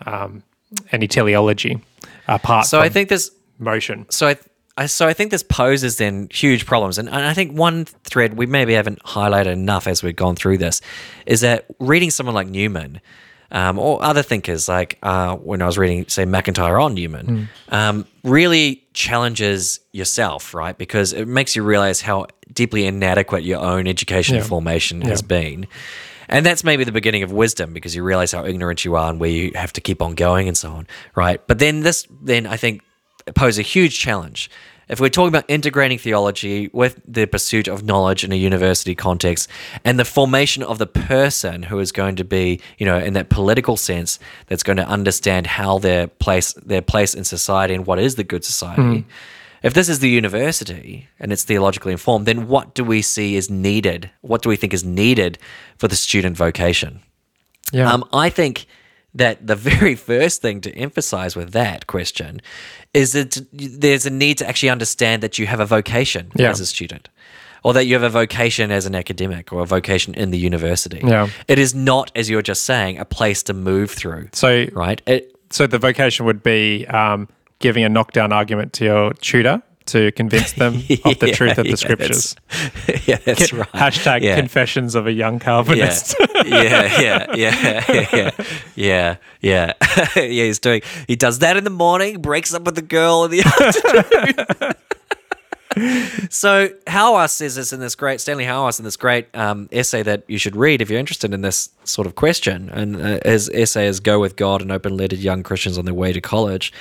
um, 0.07 0.43
any 0.91 1.07
teleology 1.07 1.79
apart. 2.27 2.67
So 2.67 2.79
from 2.79 2.87
I 2.87 2.89
think 2.89 3.09
this 3.11 3.31
motion. 3.61 4.07
so 4.11 4.27
I, 4.27 4.37
I 4.77 4.87
so 4.87 5.07
I 5.07 5.13
think 5.13 5.31
this 5.31 5.45
poses 5.45 5.99
then 5.99 6.27
huge 6.33 6.67
problems, 6.67 6.99
and, 6.99 7.09
and 7.09 7.19
I 7.25 7.33
think 7.33 7.57
one 7.57 7.85
thread 7.85 8.35
we 8.37 8.47
maybe 8.47 8.73
haven't 8.73 8.99
highlighted 9.05 9.53
enough 9.53 9.87
as 9.87 10.03
we've 10.03 10.17
gone 10.17 10.35
through 10.35 10.59
this 10.59 10.81
is 11.27 11.41
that 11.43 11.67
reading 11.79 12.11
someone 12.11 12.35
like 12.35 12.49
Newman. 12.49 13.01
Um, 13.53 13.79
or 13.81 14.01
other 14.03 14.23
thinkers 14.23 14.69
like 14.69 14.97
uh, 15.03 15.35
when 15.35 15.61
I 15.61 15.67
was 15.67 15.77
reading, 15.77 16.07
say, 16.09 16.25
MacIntyre 16.25 16.79
on 16.79 16.95
Newman, 16.95 17.49
um, 17.71 18.07
really 18.23 18.85
challenges 18.93 19.81
yourself, 19.93 20.55
right? 20.55 20.77
Because 20.79 21.13
it 21.13 21.27
makes 21.27 21.57
you 21.57 21.65
realize 21.65 22.01
how 22.01 22.27
deeply 22.53 22.87
inadequate 22.87 23.43
your 23.43 23.59
own 23.61 23.87
education 23.89 24.37
Yeah. 24.37 24.43
formation 24.43 25.01
has 25.03 25.21
been. 25.23 25.67
And 26.29 26.47
that's 26.47 26.63
maybe 26.63 26.85
the 26.85 26.93
beginning 26.93 27.25
of 27.25 27.33
wisdom 27.33 27.73
because 27.73 27.97
you 27.97 28.05
realize 28.05 28.31
how 28.31 28.45
ignorant 28.45 28.85
you 28.85 28.95
are 28.95 29.11
and 29.11 29.19
where 29.19 29.31
you 29.31 29.51
have 29.57 29.73
to 29.73 29.81
keep 29.81 30.01
on 30.01 30.15
going 30.15 30.47
and 30.47 30.57
so 30.57 30.71
on, 30.71 30.87
right? 31.17 31.45
But 31.49 31.59
then 31.59 31.81
this, 31.81 32.07
then 32.23 32.47
I 32.47 32.57
think, 32.57 32.83
pose 33.35 33.59
a 33.59 33.63
huge 33.63 33.99
challenge. 33.99 34.49
If 34.91 34.99
we're 34.99 35.09
talking 35.09 35.29
about 35.29 35.45
integrating 35.47 35.99
theology 35.99 36.69
with 36.73 37.01
the 37.07 37.25
pursuit 37.27 37.69
of 37.69 37.85
knowledge 37.85 38.25
in 38.25 38.33
a 38.33 38.35
university 38.35 38.97
context 38.97 39.49
and 39.85 40.01
the 40.01 40.05
formation 40.05 40.65
of 40.65 40.79
the 40.79 40.87
person 40.87 41.63
who 41.63 41.79
is 41.79 41.93
going 41.93 42.17
to 42.17 42.25
be, 42.25 42.61
you 42.77 42.85
know, 42.85 42.99
in 42.99 43.13
that 43.13 43.29
political 43.29 43.77
sense, 43.77 44.19
that's 44.49 44.65
going 44.65 44.79
to 44.79 44.89
understand 44.89 45.47
how 45.47 45.79
their 45.79 46.09
place 46.09 46.55
their 46.55 46.83
place 46.83 47.15
in 47.15 47.23
society 47.23 47.73
and 47.73 47.87
what 47.87 48.01
is 48.01 48.17
the 48.17 48.25
good 48.25 48.45
society. 48.45 49.07
If 49.63 49.75
this 49.75 49.89
is 49.89 50.01
the 50.01 50.09
university 50.09 51.09
and 51.21 51.33
it's 51.33 51.45
theologically 51.45 51.93
informed, 51.93 52.27
then 52.27 52.49
what 52.49 52.75
do 52.75 52.83
we 52.83 53.01
see 53.01 53.37
is 53.37 53.49
needed? 53.49 54.11
What 54.23 54.43
do 54.43 54.49
we 54.49 54.57
think 54.57 54.75
is 54.75 54.85
needed 54.85 55.39
for 55.79 55.87
the 55.87 55.97
student 55.97 56.37
vocation? 56.37 57.01
Yeah. 57.73 57.93
Um, 57.93 58.05
I 58.13 58.31
think 58.31 58.67
that 59.15 59.47
the 59.47 59.57
very 59.71 59.95
first 59.95 60.43
thing 60.43 60.61
to 60.63 60.75
emphasize 60.75 61.37
with 61.37 61.53
that 61.53 61.87
question 61.87 62.41
is 62.95 63.13
that 63.13 63.41
there's 63.53 64.07
a 64.07 64.11
need 64.11 64.39
to 64.39 64.49
actually 64.49 64.71
understand 64.71 65.23
that 65.23 65.39
you 65.39 65.47
have 65.47 65.61
a 65.61 65.67
vocation 65.67 66.31
Yeah. 66.35 66.51
as 66.51 66.61
a 66.61 66.67
student. 66.67 67.09
Or 67.63 67.75
that 67.75 67.85
you 67.85 67.93
have 67.95 68.03
a 68.03 68.09
vocation 68.09 68.71
as 68.71 68.87
an 68.87 68.95
academic 68.95 69.53
or 69.53 69.61
a 69.63 69.67
vocation 69.67 70.15
in 70.15 70.31
the 70.31 70.39
university. 70.39 71.01
Yeah. 71.05 71.29
It 71.47 71.59
is 71.59 71.75
not, 71.75 72.11
as 72.17 72.31
you 72.31 72.37
were 72.37 72.43
just 72.43 72.63
saying, 72.65 72.99
a 72.99 73.05
place 73.05 73.43
to 73.45 73.53
move 73.53 73.91
through. 73.91 74.31
so 74.33 74.67
Right? 74.73 75.03
It, 75.07 75.37
so 75.51 75.67
the 75.67 75.79
vocation 75.79 76.25
would 76.25 76.43
be 76.43 76.87
um, 76.87 77.29
giving 77.59 77.85
a 77.85 77.89
knockdown 77.91 78.33
argument 78.33 78.73
to 78.75 78.85
your 78.87 79.13
tutor 79.15 79.63
to 79.91 80.11
convince 80.13 80.53
them 80.53 80.75
of 81.05 81.19
the 81.19 81.27
Yeah, 81.29 81.33
truth 81.35 81.59
of 81.59 81.65
the 81.65 81.71
yeah, 81.71 81.75
scriptures. 81.77 82.37
that's- 82.49 83.07
yeah, 83.09 83.17
that's 83.25 83.53
right. 83.53 83.69
Hashtag 83.73 84.23
Yeah. 84.23 84.37
confessions 84.37 84.95
of 84.95 85.07
a 85.07 85.13
young 85.13 85.39
Calvinist. 85.39 86.15
yeah, 86.45 87.01
yeah, 87.01 87.35
yeah, 87.35 87.85
yeah, 87.89 88.31
yeah, 88.77 89.17
yeah. 89.43 89.73
yeah, 90.17 90.23
He's 90.45 90.59
doing. 90.59 90.83
He 91.07 91.17
does 91.17 91.39
that 91.41 91.57
in 91.57 91.65
the 91.65 91.71
morning. 91.71 92.21
Breaks 92.21 92.53
up 92.55 92.63
with 92.65 92.75
the 92.75 92.83
girl 92.83 93.25
in 93.25 93.31
the 93.31 93.41
afternoon. 93.41 94.75
so 96.31 96.69
Hauerwas 96.89 97.31
says 97.31 97.55
this 97.55 97.73
in 97.73 97.79
this 97.79 97.95
great 97.95 98.21
Stanley 98.21 98.45
Hauerwas 98.45 98.81
in 98.81 98.85
this 98.85 98.97
great 98.97 99.29
um, 99.37 99.69
essay 99.71 100.03
that 100.03 100.25
you 100.27 100.37
should 100.37 100.57
read 100.57 100.83
if 100.83 100.91
you're 100.91 100.99
interested 100.99 101.33
in 101.33 101.43
this 101.43 101.71
sort 101.85 102.07
of 102.09 102.17
question. 102.17 102.69
And 102.71 102.97
uh, 103.01 103.21
his 103.25 103.49
essay 103.51 103.87
is 103.87 104.01
"Go 104.01 104.19
with 104.19 104.35
God: 104.37 104.63
and 104.63 104.73
Open 104.73 104.97
Letter 104.97 105.15
to 105.17 105.23
Young 105.23 105.43
Christians 105.45 105.79
on 105.79 105.85
Their 105.85 105.95
Way 105.95 106.13
to 106.13 106.21
College." 106.21 106.73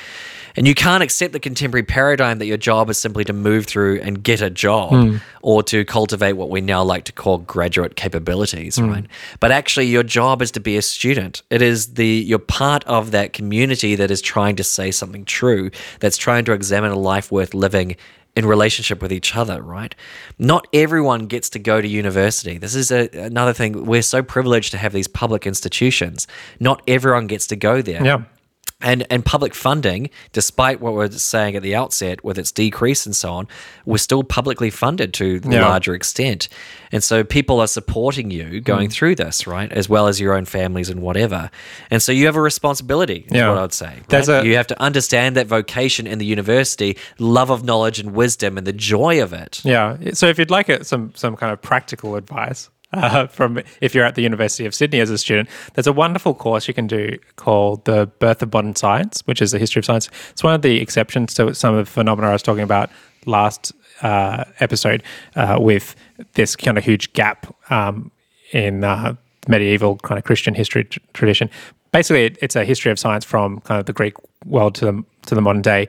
And 0.56 0.68
you 0.68 0.76
can't 0.76 1.04
accept 1.04 1.34
the 1.34 1.40
contemporary 1.40 1.84
paradigm 1.84 2.40
that 2.40 2.46
your 2.46 2.58
job 2.58 2.90
is 2.90 2.98
simply 2.98 3.24
to 3.26 3.34
move 3.34 3.66
through 3.66 4.00
and 4.02 4.24
get 4.24 4.42
a 4.42 4.50
job 4.50 4.92
hmm. 4.92 5.18
or 5.42 5.64
to 5.64 5.86
cultivate 5.86 6.34
what 6.34 6.50
we 6.50 6.62
now 6.62 6.84
like 6.84 7.06
to 7.06 7.12
call 7.12 7.40
graduate 7.40 7.96
capabilities, 7.96 8.78
hmm. 8.78 8.90
right? 8.90 9.06
But 9.40 9.52
actually 9.52 9.88
your 9.88 10.04
job 10.04 10.42
is 10.42 10.52
to 10.52 10.60
be 10.60 10.78
a 10.78 10.82
student. 10.82 11.44
It 11.50 11.62
is 11.62 11.94
the 11.94 12.08
you're 12.08 12.40
part 12.40 12.84
of 12.86 13.12
that 13.12 13.34
community 13.34 13.96
that 13.96 14.12
is 14.12 14.22
trying 14.22 14.56
to 14.58 14.64
say 14.64 14.92
something 14.92 15.26
true, 15.26 15.72
that's 16.00 16.18
trying 16.18 16.46
to 16.46 16.54
examine 16.54 16.92
a 16.92 17.00
life 17.00 17.32
worth 17.32 17.54
living 17.54 17.96
in 18.36 18.46
relationship 18.46 19.02
with 19.02 19.12
each 19.12 19.36
other, 19.36 19.62
right? 19.62 19.94
Not 20.38 20.68
everyone 20.74 21.28
gets 21.28 21.50
to 21.52 21.60
go 21.60 21.82
to 21.82 21.88
university. 21.88 22.58
This 22.58 22.76
is 22.76 22.92
a, 22.92 23.10
another 23.10 23.54
thing. 23.54 23.86
We're 23.86 24.02
so 24.02 24.24
privileged 24.24 24.72
to 24.72 24.78
have 24.78 24.94
these 24.94 25.08
public 25.08 25.46
institutions. 25.46 26.28
Not 26.60 26.82
everyone 26.88 27.28
gets 27.28 27.48
to 27.48 27.56
go 27.56 27.82
there 27.82 28.04
yeah. 28.06 28.24
And 28.82 29.06
and 29.10 29.26
public 29.26 29.54
funding, 29.54 30.10
despite 30.32 30.80
what 30.80 30.94
we're 30.94 31.12
saying 31.12 31.56
at 31.56 31.64
the 31.64 31.76
outset 31.76 32.24
with 32.24 32.38
its 32.38 32.52
decrease 32.52 33.06
and 33.06 33.16
so 33.16 33.34
on, 33.34 33.48
we're 33.86 33.98
still 33.98 34.24
publicly 34.24 34.70
funded 34.70 35.14
to 35.16 35.42
a 35.44 35.50
Yeah. 35.50 35.68
larger 35.68 35.94
extent, 35.94 36.48
and 36.92 37.04
so 37.04 37.24
people 37.24 37.60
are 37.60 37.68
supporting 37.68 38.32
you 38.32 38.62
going 38.62 38.88
Mm. 38.90 38.94
through 38.94 39.16
this, 39.16 39.46
right, 39.46 39.72
as 39.72 39.90
well 39.90 40.08
as 40.08 40.20
your 40.20 40.34
own 40.34 40.46
families 40.46 40.90
and 40.90 41.02
whatever, 41.02 41.52
and 41.92 42.02
so 42.02 42.12
you 42.12 42.26
have 42.26 42.36
a 42.38 42.42
responsibility. 42.42 43.26
Is 43.28 43.36
Yeah. 43.36 43.50
what 43.50 43.58
I'd 43.58 43.74
say. 43.74 43.94
Right? 44.10 44.28
a- 44.30 44.46
you 44.46 44.56
have 44.56 44.68
to 44.68 44.82
understand 44.82 45.36
that 45.36 45.48
vocation 45.48 46.08
in 46.08 46.18
the 46.20 46.26
university, 46.26 46.98
love 47.20 47.50
of 47.50 47.64
knowledge 47.64 48.00
and 48.00 48.14
wisdom, 48.14 48.58
and 48.58 48.66
the 48.66 48.74
joy 48.74 49.22
of 49.22 49.34
it. 49.34 49.60
Yeah. 49.64 49.98
So 50.14 50.28
if 50.28 50.40
you'd 50.40 50.52
like 50.52 50.70
it, 50.70 50.86
some 50.86 51.12
some 51.16 51.36
kind 51.36 51.52
of 51.52 51.62
practical 51.62 52.16
advice 52.16 52.70
uh, 52.94 53.28
from 53.38 53.62
if 53.82 53.94
you're 53.94 54.06
at 54.06 54.16
the 54.16 54.22
University 54.22 54.66
of 54.66 54.74
Sydney 54.74 55.00
as 55.00 55.10
a 55.10 55.18
student, 55.18 55.50
there's 55.74 55.88
a 55.88 55.94
wonderful 55.94 56.34
course 56.34 56.68
you 56.68 56.74
can 56.74 56.88
do 56.88 57.18
called 57.36 57.86
the 57.86 58.08
Birth 58.20 58.42
of 58.42 58.54
Modern 58.54 58.76
Science, 58.76 59.22
which 59.26 59.42
is 59.42 59.52
the 59.52 59.60
history 59.60 59.80
of 59.80 59.86
science. 59.86 60.10
It's 60.32 60.44
one 60.44 60.54
of 60.54 60.62
the 60.62 60.80
exceptions 60.80 61.34
to 61.36 61.54
some 61.54 61.76
of 61.76 61.86
the 61.86 61.92
phenomena 61.92 62.30
I 62.30 62.34
was 62.34 62.44
talking 62.44 62.64
about 62.64 62.90
last 63.26 63.74
uh, 64.02 64.46
episode 64.60 65.04
uh, 65.36 65.58
with 65.60 65.96
this 66.34 66.56
kind 66.56 66.78
of 66.78 66.84
huge 66.84 67.12
gap 67.14 67.54
um, 67.72 68.12
in 68.52 68.84
uh, 68.84 69.16
medieval 69.48 69.98
kind 69.98 70.18
of 70.18 70.24
Christian 70.24 70.56
history 70.56 70.86
tr- 70.86 71.00
tradition. 71.14 71.50
Basically, 71.92 72.26
it, 72.26 72.38
it's 72.42 72.56
a 72.56 72.64
history 72.64 72.92
of 72.92 73.00
science 73.00 73.26
from 73.26 73.60
kind 73.62 73.80
of 73.80 73.86
the 73.86 73.94
Greek 73.94 74.14
world 74.46 74.76
to 74.76 74.86
the 74.86 75.04
to 75.26 75.36
the 75.36 75.42
modern 75.42 75.62
day 75.62 75.88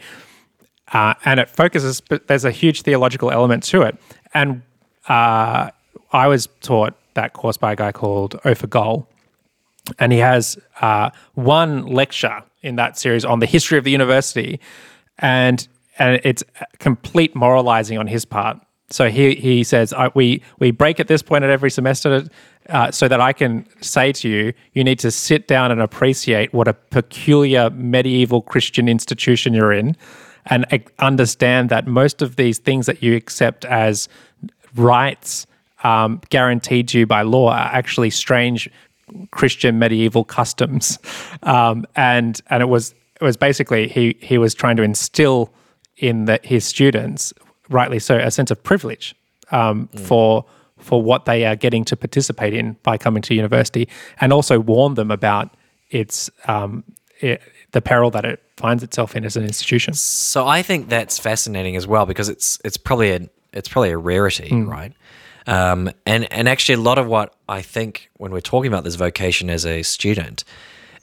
uh, 0.92 1.14
and 1.24 1.38
it 1.38 1.48
focuses, 1.48 2.00
but 2.00 2.26
there's 2.26 2.44
a 2.44 2.50
huge 2.50 2.82
theological 2.82 3.30
element 3.30 3.62
to 3.64 3.82
it. 3.82 3.96
And 4.34 4.62
uh, 5.08 5.70
I 6.12 6.28
was 6.28 6.48
taught 6.60 6.94
that 7.14 7.32
course 7.32 7.56
by 7.56 7.72
a 7.72 7.76
guy 7.76 7.92
called 7.92 8.38
Ofer 8.44 8.66
Gal, 8.66 9.08
and 9.98 10.12
he 10.12 10.18
has 10.18 10.58
uh, 10.80 11.10
one 11.34 11.86
lecture 11.86 12.42
in 12.62 12.76
that 12.76 12.98
series 12.98 13.24
on 13.24 13.40
the 13.40 13.46
history 13.46 13.78
of 13.78 13.84
the 13.84 13.90
university, 13.90 14.60
and 15.18 15.66
and 15.98 16.20
it's 16.24 16.42
complete 16.78 17.34
moralizing 17.34 17.98
on 17.98 18.06
his 18.06 18.24
part. 18.24 18.60
So 18.90 19.08
he 19.08 19.34
he 19.36 19.64
says 19.64 19.94
we 20.14 20.42
we 20.58 20.70
break 20.70 21.00
at 21.00 21.08
this 21.08 21.22
point 21.22 21.44
at 21.44 21.50
every 21.50 21.70
semester. 21.70 22.28
Uh, 22.68 22.90
so 22.90 23.08
that 23.08 23.20
I 23.20 23.32
can 23.32 23.66
say 23.80 24.12
to 24.12 24.28
you, 24.28 24.52
you 24.74 24.84
need 24.84 24.98
to 25.00 25.10
sit 25.10 25.48
down 25.48 25.72
and 25.72 25.80
appreciate 25.80 26.52
what 26.52 26.68
a 26.68 26.74
peculiar 26.74 27.70
medieval 27.70 28.42
Christian 28.42 28.86
institution 28.86 29.54
you're 29.54 29.72
in, 29.72 29.96
and 30.46 30.66
ac- 30.70 30.84
understand 30.98 31.70
that 31.70 31.88
most 31.88 32.22
of 32.22 32.36
these 32.36 32.58
things 32.58 32.86
that 32.86 33.02
you 33.02 33.16
accept 33.16 33.64
as 33.64 34.08
rights 34.76 35.46
um, 35.84 36.20
guaranteed 36.30 36.88
to 36.88 36.98
you 37.00 37.06
by 37.06 37.22
law 37.22 37.50
are 37.50 37.70
actually 37.72 38.10
strange 38.10 38.68
Christian 39.30 39.78
medieval 39.78 40.24
customs. 40.24 40.98
Um, 41.42 41.86
and 41.96 42.40
and 42.50 42.62
it 42.62 42.66
was 42.66 42.94
it 43.20 43.24
was 43.24 43.36
basically 43.36 43.88
he 43.88 44.16
he 44.20 44.38
was 44.38 44.54
trying 44.54 44.76
to 44.76 44.82
instill 44.82 45.52
in 45.96 46.24
the, 46.24 46.40
his 46.42 46.64
students, 46.64 47.34
rightly 47.68 47.98
so, 47.98 48.16
a 48.16 48.30
sense 48.30 48.50
of 48.50 48.62
privilege 48.62 49.14
um, 49.50 49.88
for 49.88 50.44
for 50.78 51.02
what 51.02 51.26
they 51.26 51.44
are 51.44 51.56
getting 51.56 51.84
to 51.84 51.96
participate 51.96 52.54
in 52.54 52.76
by 52.82 52.96
coming 52.96 53.22
to 53.22 53.34
university, 53.34 53.88
and 54.20 54.32
also 54.32 54.58
warn 54.58 54.94
them 54.94 55.10
about 55.10 55.50
its 55.90 56.30
um, 56.46 56.84
it, 57.20 57.42
the 57.72 57.82
peril 57.82 58.10
that 58.10 58.24
it 58.24 58.42
finds 58.56 58.82
itself 58.82 59.14
in 59.14 59.24
as 59.24 59.36
an 59.36 59.44
institution. 59.44 59.94
So 59.94 60.46
I 60.46 60.62
think 60.62 60.88
that's 60.88 61.18
fascinating 61.18 61.76
as 61.76 61.86
well 61.86 62.06
because 62.06 62.28
it's 62.28 62.58
it's 62.64 62.76
probably 62.76 63.12
a 63.12 63.28
it's 63.52 63.68
probably 63.68 63.90
a 63.90 63.98
rarity, 63.98 64.48
right? 64.68 64.92
Um, 65.46 65.90
and 66.06 66.30
and 66.32 66.48
actually, 66.48 66.74
a 66.74 66.80
lot 66.80 66.98
of 66.98 67.06
what 67.06 67.34
I 67.48 67.62
think 67.62 68.10
when 68.18 68.32
we're 68.32 68.40
talking 68.40 68.72
about 68.72 68.84
this 68.84 68.96
vocation 68.96 69.50
as 69.50 69.64
a 69.64 69.82
student, 69.82 70.44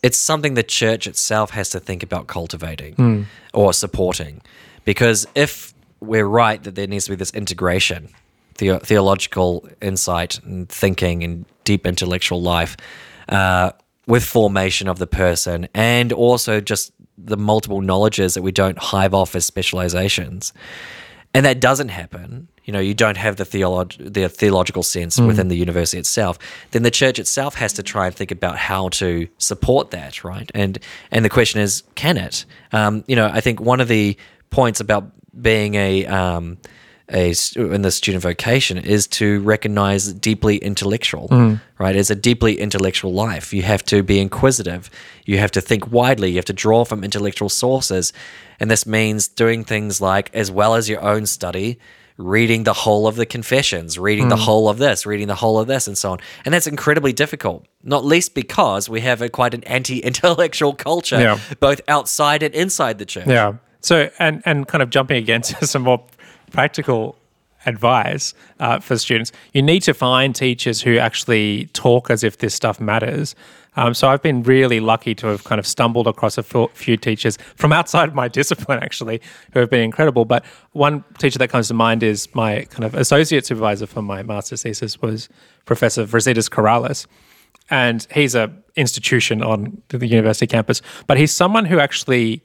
it's 0.04 0.17
something 0.17 0.54
the 0.54 0.63
church 0.63 1.08
itself 1.08 1.52
has 1.52 1.69
to 1.71 1.80
think 1.80 2.04
about 2.04 2.28
cultivating 2.28 2.95
or 3.54 3.73
supporting, 3.73 4.41
because 4.86 5.28
if 5.34 5.73
we're 6.00 6.28
right 6.28 6.63
that 6.63 6.76
there 6.76 6.88
needs 6.88 7.06
to 7.06 7.12
be 7.12 7.15
this 7.15 7.34
integration, 7.34 8.10
the, 8.60 8.80
theological 8.80 9.67
insight 9.82 10.39
and 10.43 10.69
thinking 10.69 11.23
and 11.23 11.45
deep 11.63 11.88
intellectual 11.88 12.41
life, 12.41 12.78
uh, 13.30 13.71
with 14.06 14.23
formation 14.23 14.88
of 14.88 15.00
the 15.00 15.08
person, 15.08 15.67
and 15.73 16.13
also 16.13 16.62
just 16.62 16.93
the 17.17 17.38
multiple 17.38 17.82
knowledges 17.82 18.36
that 18.36 18.43
we 18.43 18.52
don't 18.52 18.78
hive 18.78 19.13
off 19.13 19.36
as 19.36 19.45
specializations. 19.45 20.54
And 21.34 21.45
that 21.45 21.60
doesn't 21.60 21.89
happen, 21.89 22.47
you 22.68 22.74
know, 22.74 22.80
you 22.80 22.94
don't 22.94 23.18
have 23.18 23.38
the, 23.38 23.46
theolog- 23.46 23.98
the 24.14 24.30
theological 24.30 24.84
sense 24.84 25.20
within 25.20 25.48
the 25.48 25.56
university 25.56 25.98
itself, 25.98 26.38
then 26.72 26.84
the 26.84 26.92
church 26.92 27.18
itself 27.18 27.56
has 27.56 27.74
to 27.74 27.82
try 27.82 28.06
and 28.08 28.14
think 28.16 28.30
about 28.30 28.58
how 28.58 28.90
to 28.90 29.28
support 29.40 29.90
that, 29.92 30.24
right? 30.24 30.52
And 30.54 30.78
and 31.10 31.26
the 31.26 31.30
question 31.30 31.62
is, 31.62 31.84
can 31.96 32.18
it? 32.18 32.46
Um, 32.74 33.04
you 33.08 33.16
know, 33.16 33.28
I 33.34 33.42
think 33.42 33.60
one 33.60 33.82
of 33.82 33.88
the 33.88 34.18
points 34.50 34.80
about 34.82 35.04
being 35.42 35.76
a 35.76 36.06
um, 36.08 36.58
a 37.10 37.34
in 37.56 37.82
the 37.84 37.92
student 37.92 38.22
vocation 38.22 38.78
is 38.78 39.08
to 39.08 39.40
recognize 39.40 40.12
deeply 40.12 40.58
intellectual, 40.58 41.28
right? 41.80 41.96
It's 41.96 42.10
a 42.10 42.16
deeply 42.16 42.60
intellectual 42.60 43.14
life. 43.14 43.54
You 43.54 43.62
have 43.62 43.84
to 43.86 44.04
be 44.04 44.20
inquisitive. 44.20 44.90
You 45.26 45.38
have 45.38 45.52
to 45.52 45.62
think 45.62 45.90
widely. 45.90 46.30
You 46.32 46.36
have 46.36 46.46
to 46.46 46.54
draw 46.54 46.84
from 46.84 47.04
intellectual 47.04 47.50
sources, 47.50 48.12
and 48.60 48.70
this 48.70 48.86
means 48.86 49.30
doing 49.30 49.64
things 49.64 50.02
like, 50.02 50.30
as 50.34 50.52
well 50.52 50.76
as 50.76 50.90
your 50.90 51.02
own 51.02 51.26
study, 51.26 51.80
reading 52.18 52.64
the 52.64 52.74
whole 52.74 53.08
of 53.08 53.16
the 53.16 53.26
confessions, 53.26 53.98
reading 54.00 54.30
the 54.30 54.36
whole 54.36 54.68
of 54.70 54.80
this, 54.80 55.06
reading 55.06 55.28
the 55.28 55.36
whole 55.36 55.60
of 55.60 55.68
this, 55.68 55.88
and 55.88 55.96
so 55.98 56.12
on. 56.14 56.20
And 56.46 56.54
that's 56.54 56.66
incredibly 56.68 57.14
difficult, 57.14 57.66
not 57.84 58.04
least 58.04 58.34
because 58.34 58.90
we 58.90 59.02
have 59.02 59.22
a 59.22 59.30
quite 59.30 59.54
an 59.54 59.64
anti-intellectual 59.66 60.74
culture, 60.74 61.20
Yeah. 61.20 61.40
both 61.60 61.80
outside 61.88 62.42
and 62.44 62.54
inside 62.56 62.98
the 62.98 63.06
church. 63.06 63.28
Yeah. 63.28 63.54
So, 63.82 64.10
and 64.18 64.42
and 64.46 64.68
kind 64.68 64.82
of 64.82 64.90
jumping 64.90 65.18
against 65.18 65.64
some 65.66 65.84
more 65.84 66.04
practical 66.52 67.18
advice 67.66 68.34
uh, 68.60 68.80
for 68.80 68.98
students, 68.98 69.32
you 69.54 69.62
need 69.62 69.82
to 69.84 69.94
find 69.94 70.36
teachers 70.36 70.82
who 70.82 70.98
actually 70.98 71.66
talk 71.74 72.10
as 72.10 72.24
if 72.24 72.38
this 72.40 72.56
stuff 72.56 72.80
matters. 72.80 73.36
Um, 73.78 73.94
so 73.94 74.10
I've 74.10 74.22
been 74.22 74.44
really 74.44 74.80
lucky 74.80 75.16
to 75.16 75.28
have 75.28 75.44
kind 75.46 75.60
of 75.60 75.66
stumbled 75.66 76.08
across 76.08 76.38
a 76.38 76.44
few- 76.44 76.98
teachers 76.98 77.38
from 77.56 77.72
outside 77.72 78.13
my 78.13 78.28
discipline, 78.40 78.80
actually, 78.82 79.22
who 79.54 79.60
have 79.60 79.70
been 79.70 79.82
incredible. 79.82 80.26
But 80.26 80.44
one 80.74 81.06
teacher 81.20 81.40
that 81.40 81.50
comes 81.50 81.70
to 81.70 81.74
mind 81.74 82.04
is 82.04 82.28
my 82.36 82.63
kind 82.72 82.84
of 82.84 82.96
associate 82.96 83.46
supervisor 83.46 83.86
for 83.86 84.02
my 84.02 84.24
master's 84.24 84.63
thesis 84.63 85.02
was 85.02 85.30
Professor 85.66 86.04
Vrasidas 86.06 86.50
Karalis 86.50 87.06
and 87.70 88.08
he's 88.13 88.36
a 88.36 88.52
institution 88.76 89.42
on 89.42 89.82
the 89.90 90.08
university 90.08 90.48
campus 90.48 90.82
but 91.08 91.18
he's 91.18 91.32
someone 91.32 91.66
who 91.66 91.80
actually 91.80 92.42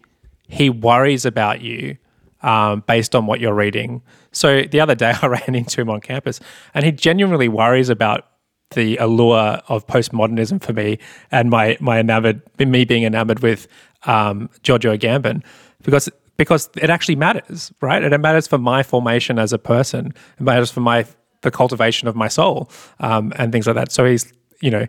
he 0.48 0.70
worries 0.70 1.24
about 1.24 1.60
you 1.60 1.96
um, 2.42 2.82
based 2.86 3.14
on 3.14 3.26
what 3.26 3.38
you're 3.38 3.54
reading 3.54 4.02
so 4.32 4.62
the 4.62 4.80
other 4.80 4.94
day 4.94 5.12
i 5.22 5.26
ran 5.26 5.54
into 5.54 5.80
him 5.80 5.90
on 5.90 6.00
campus 6.00 6.40
and 6.74 6.84
he 6.84 6.92
genuinely 6.92 7.48
worries 7.48 7.88
about 7.88 8.26
the 8.74 8.96
allure 8.96 9.60
of 9.68 9.86
postmodernism 9.86 10.62
for 10.62 10.72
me 10.72 10.98
and 11.30 11.50
my 11.50 11.76
my 11.80 11.98
enamored 12.00 12.42
me 12.58 12.84
being 12.84 13.04
enamored 13.04 13.40
with 13.40 13.66
um, 14.04 14.48
giorgio 14.62 14.96
agamben 14.96 15.42
because 15.82 16.08
because 16.36 16.68
it 16.76 16.90
actually 16.90 17.16
matters 17.16 17.72
right? 17.80 18.02
And 18.02 18.12
it 18.12 18.18
matters 18.18 18.46
for 18.46 18.58
my 18.58 18.82
formation 18.82 19.38
as 19.38 19.52
a 19.52 19.58
person. 19.58 20.12
It 20.38 20.42
matters 20.42 20.70
for 20.70 20.80
my 20.80 21.06
the 21.42 21.50
cultivation 21.50 22.08
of 22.08 22.16
my 22.16 22.28
soul 22.28 22.70
um, 23.00 23.32
and 23.36 23.52
things 23.52 23.66
like 23.66 23.76
that. 23.76 23.92
So 23.92 24.04
he's 24.04 24.32
you 24.60 24.70
know 24.70 24.86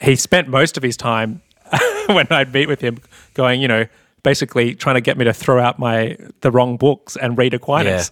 he 0.00 0.16
spent 0.16 0.48
most 0.48 0.76
of 0.76 0.82
his 0.82 0.96
time 0.96 1.42
when 2.06 2.26
I'd 2.30 2.52
meet 2.52 2.68
with 2.68 2.80
him 2.80 2.98
going, 3.34 3.60
you 3.60 3.68
know, 3.68 3.86
basically 4.22 4.74
trying 4.74 4.96
to 4.96 5.00
get 5.00 5.16
me 5.16 5.24
to 5.24 5.32
throw 5.32 5.60
out 5.60 5.78
my 5.78 6.16
the 6.40 6.50
wrong 6.50 6.76
books 6.76 7.16
and 7.16 7.38
read 7.38 7.54
Aquinas. 7.54 8.10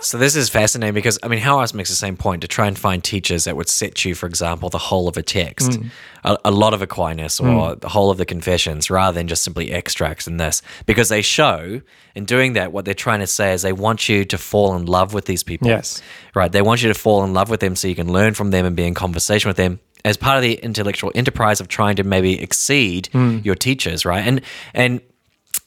So 0.00 0.16
this 0.16 0.36
is 0.36 0.48
fascinating 0.48 0.94
because 0.94 1.18
I 1.22 1.28
mean, 1.28 1.40
Hauerwas 1.40 1.74
makes 1.74 1.88
the 1.90 1.96
same 1.96 2.16
point 2.16 2.42
to 2.42 2.48
try 2.48 2.68
and 2.68 2.78
find 2.78 3.02
teachers 3.02 3.44
that 3.44 3.56
would 3.56 3.68
set 3.68 4.04
you, 4.04 4.14
for 4.14 4.26
example, 4.26 4.68
the 4.68 4.78
whole 4.78 5.08
of 5.08 5.16
a 5.16 5.22
text, 5.22 5.72
mm. 5.72 5.90
a, 6.24 6.38
a 6.44 6.50
lot 6.52 6.72
of 6.72 6.82
Aquinas 6.82 7.40
or 7.40 7.46
mm. 7.46 7.80
the 7.80 7.88
whole 7.88 8.10
of 8.10 8.16
the 8.16 8.24
Confessions, 8.24 8.90
rather 8.90 9.14
than 9.14 9.26
just 9.26 9.42
simply 9.42 9.72
extracts 9.72 10.28
in 10.28 10.36
this, 10.36 10.62
because 10.86 11.08
they 11.08 11.20
show 11.20 11.80
in 12.14 12.24
doing 12.24 12.52
that 12.52 12.72
what 12.72 12.84
they're 12.84 12.94
trying 12.94 13.20
to 13.20 13.26
say 13.26 13.52
is 13.52 13.62
they 13.62 13.72
want 13.72 14.08
you 14.08 14.24
to 14.24 14.38
fall 14.38 14.76
in 14.76 14.86
love 14.86 15.14
with 15.14 15.24
these 15.24 15.42
people. 15.42 15.66
Yes. 15.66 16.00
right. 16.34 16.52
They 16.52 16.62
want 16.62 16.82
you 16.82 16.88
to 16.88 16.98
fall 16.98 17.24
in 17.24 17.34
love 17.34 17.50
with 17.50 17.60
them 17.60 17.74
so 17.74 17.88
you 17.88 17.96
can 17.96 18.12
learn 18.12 18.34
from 18.34 18.50
them 18.50 18.64
and 18.64 18.76
be 18.76 18.84
in 18.84 18.94
conversation 18.94 19.48
with 19.48 19.56
them 19.56 19.80
as 20.04 20.16
part 20.16 20.36
of 20.36 20.42
the 20.42 20.54
intellectual 20.54 21.10
enterprise 21.14 21.60
of 21.60 21.68
trying 21.68 21.96
to 21.96 22.04
maybe 22.04 22.40
exceed 22.40 23.08
mm. 23.12 23.44
your 23.44 23.54
teachers, 23.54 24.04
right? 24.04 24.24
And 24.24 24.42
and 24.74 25.00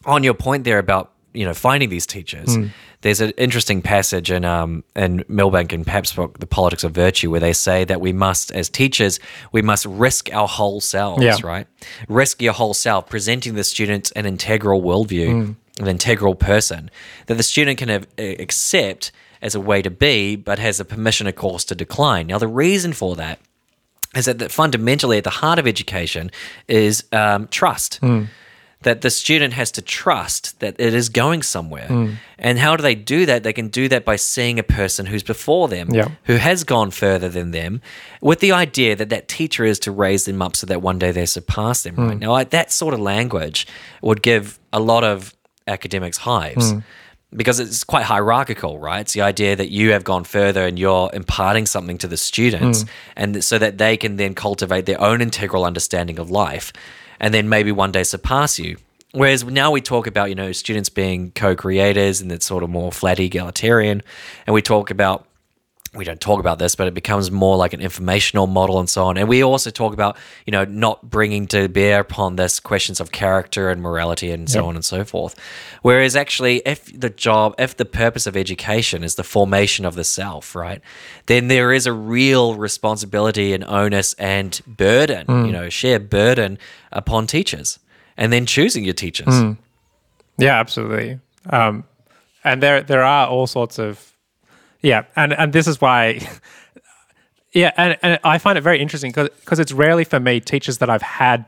on 0.05 0.23
your 0.23 0.33
point 0.33 0.63
there 0.63 0.79
about 0.79 1.11
you 1.33 1.45
know 1.45 1.53
finding 1.53 1.89
these 1.89 2.05
teachers, 2.05 2.55
there's 3.01 3.21
an 3.21 3.31
interesting 3.31 3.81
passage 3.81 4.29
in 4.31 4.45
um 4.45 4.83
in 4.95 5.23
Milbank 5.27 5.73
and 5.73 5.85
Pabst's 5.85 6.15
book, 6.15 6.39
The 6.39 6.45
Politics 6.47 6.83
of 6.83 6.91
Virtue, 6.93 7.29
where 7.31 7.39
they 7.39 7.53
say 7.53 7.83
that 7.85 7.99
we 8.01 8.13
must, 8.13 8.51
as 8.51 8.69
teachers, 8.69 9.19
we 9.51 9.61
must 9.61 9.85
risk 9.85 10.29
our 10.33 10.47
whole 10.47 10.81
selves, 10.81 11.23
Yeah. 11.23 11.37
right? 11.43 11.67
Risk 12.07 12.41
your 12.41 12.53
whole 12.53 12.73
self, 12.73 13.09
presenting 13.09 13.55
the 13.55 13.63
students 13.63 14.11
an 14.11 14.25
integral 14.25 14.81
worldview, 14.81 15.55
an 15.79 15.87
integral 15.87 16.35
person 16.35 16.89
that 17.25 17.35
the 17.35 17.43
student 17.43 17.77
can 17.79 17.89
have, 17.89 18.03
uh, 18.19 18.23
accept 18.39 19.11
as 19.41 19.55
a 19.55 19.59
way 19.59 19.81
to 19.81 19.89
be, 19.89 20.35
but 20.35 20.59
has 20.59 20.79
a 20.79 20.85
permission, 20.85 21.25
of 21.27 21.35
course, 21.35 21.63
to 21.65 21.73
decline. 21.75 22.27
Now, 22.27 22.37
the 22.37 22.47
reason 22.47 22.93
for 22.93 23.15
that 23.15 23.39
is 24.15 24.25
that, 24.25 24.37
that 24.39 24.51
fundamentally 24.51 25.17
at 25.17 25.23
the 25.23 25.29
heart 25.31 25.57
of 25.57 25.65
education 25.65 26.29
is 26.67 27.03
um, 27.11 27.47
trust. 27.47 27.99
That 28.83 29.01
the 29.01 29.09
student 29.09 29.53
has 29.53 29.71
to 29.71 29.81
trust 29.81 30.59
that 30.59 30.75
it 30.79 30.93
is 30.93 31.09
going 31.09 31.43
somewhere. 31.43 31.87
Mm. 31.87 32.15
And 32.39 32.57
how 32.57 32.75
do 32.75 32.81
they 32.81 32.95
do 32.95 33.27
that? 33.27 33.43
They 33.43 33.53
can 33.53 33.67
do 33.67 33.87
that 33.89 34.03
by 34.03 34.15
seeing 34.15 34.57
a 34.57 34.63
person 34.63 35.05
who's 35.05 35.23
before 35.23 35.67
them, 35.67 35.93
Yeah. 35.93 36.07
who 36.23 36.37
has 36.37 36.63
gone 36.63 36.89
further 36.91 37.29
than 37.29 37.51
them, 37.51 37.81
with 38.21 38.39
the 38.39 38.51
idea 38.51 38.95
that 38.95 39.09
that 39.09 39.27
teacher 39.27 39.63
is 39.65 39.77
to 39.79 39.91
raise 39.91 40.25
them 40.25 40.41
up 40.41 40.55
so 40.55 40.65
that 40.65 40.81
one 40.81 40.97
day 40.97 41.11
they 41.11 41.27
surpass 41.27 41.83
them. 41.83 41.95
Right 41.95 42.17
mm. 42.17 42.21
now, 42.21 42.33
I, 42.33 42.43
that 42.45 42.71
sort 42.71 42.93
of 42.95 42.99
language 42.99 43.67
would 44.01 44.23
give 44.23 44.59
a 44.73 44.79
lot 44.79 45.03
of 45.03 45.35
academics 45.67 46.17
hives 46.17 46.73
mm. 46.73 46.83
because 47.35 47.59
it's 47.59 47.83
quite 47.83 48.05
hierarchical, 48.05 48.79
right? 48.79 49.01
It's 49.01 49.13
the 49.13 49.21
idea 49.21 49.55
that 49.55 49.69
you 49.69 49.91
have 49.91 50.03
gone 50.03 50.23
further 50.23 50.65
and 50.65 50.79
you're 50.79 51.11
imparting 51.13 51.67
something 51.67 51.99
to 51.99 52.07
the 52.07 52.17
students, 52.17 52.83
and 53.15 53.43
so 53.43 53.59
that 53.59 53.77
they 53.77 53.95
can 53.95 54.15
then 54.15 54.33
cultivate 54.33 54.87
their 54.87 54.99
own 54.99 55.21
integral 55.21 55.65
understanding 55.65 56.17
of 56.17 56.31
life, 56.31 56.73
and 57.21 57.33
then 57.33 57.47
maybe 57.47 57.71
one 57.71 57.93
day 57.93 58.03
surpass 58.03 58.59
you. 58.59 58.75
Whereas 59.13 59.45
now 59.45 59.71
we 59.71 59.79
talk 59.79 60.07
about 60.07 60.27
you 60.29 60.35
know 60.35 60.51
students 60.51 60.89
being 60.89 61.31
co-creators 61.31 62.19
and 62.19 62.31
it's 62.31 62.45
sort 62.45 62.63
of 62.63 62.69
more 62.69 62.91
flat 62.91 63.19
egalitarian, 63.19 64.01
and 64.45 64.53
we 64.53 64.61
talk 64.61 64.89
about 64.89 65.27
we 65.93 66.05
don't 66.05 66.21
talk 66.21 66.39
about 66.39 66.57
this, 66.57 66.73
but 66.73 66.87
it 66.87 66.93
becomes 66.93 67.31
more 67.31 67.57
like 67.57 67.73
an 67.73 67.81
informational 67.81 68.47
model 68.47 68.79
and 68.79 68.89
so 68.89 69.03
on. 69.05 69.17
And 69.17 69.27
we 69.27 69.43
also 69.43 69.69
talk 69.69 69.93
about, 69.93 70.15
you 70.45 70.51
know, 70.51 70.63
not 70.63 71.09
bringing 71.09 71.47
to 71.47 71.67
bear 71.67 71.99
upon 71.99 72.37
this 72.37 72.61
questions 72.61 73.01
of 73.01 73.11
character 73.11 73.69
and 73.69 73.81
morality 73.81 74.31
and 74.31 74.49
so 74.49 74.65
on 74.67 74.75
and 74.75 74.85
so 74.85 75.03
forth. 75.03 75.37
Whereas 75.81 76.15
actually, 76.15 76.61
if 76.65 76.97
the 76.97 77.09
job, 77.09 77.55
if 77.57 77.75
the 77.75 77.83
purpose 77.83 78.25
of 78.25 78.37
education 78.37 79.03
is 79.03 79.15
the 79.15 79.23
formation 79.23 79.83
of 79.83 79.95
the 79.95 80.05
self, 80.05 80.55
right, 80.55 80.81
then 81.25 81.49
there 81.49 81.73
is 81.73 81.85
a 81.85 81.93
real 81.93 82.55
responsibility 82.55 83.53
and 83.53 83.65
onus 83.65 84.13
and 84.13 84.61
burden, 84.65 85.45
you 85.45 85.51
know, 85.51 85.67
shared 85.67 86.09
burden 86.09 86.57
upon 86.93 87.27
teachers. 87.27 87.79
And 88.15 88.31
then 88.31 88.45
choosing 88.45 88.85
your 88.85 88.93
teachers. 88.93 89.55
Yeah, 90.37 90.59
absolutely. 90.59 91.19
Um, 91.49 91.83
and 92.43 92.61
there 92.63 92.81
there 92.81 93.03
are 93.03 93.27
all 93.27 93.47
sorts 93.47 93.77
of 93.77 94.10
yeah, 94.81 95.05
and 95.15 95.33
and 95.33 95.53
this 95.53 95.67
is 95.67 95.81
why. 95.81 96.19
Yeah, 97.53 97.71
and, 97.75 97.97
and 98.01 98.17
I 98.23 98.37
find 98.37 98.57
it 98.57 98.61
very 98.61 98.79
interesting 98.79 99.11
because 99.11 99.59
it's 99.59 99.73
rarely 99.73 100.05
for 100.05 100.21
me 100.21 100.39
teachers 100.39 100.77
that 100.77 100.89
I've 100.89 101.01
had 101.01 101.43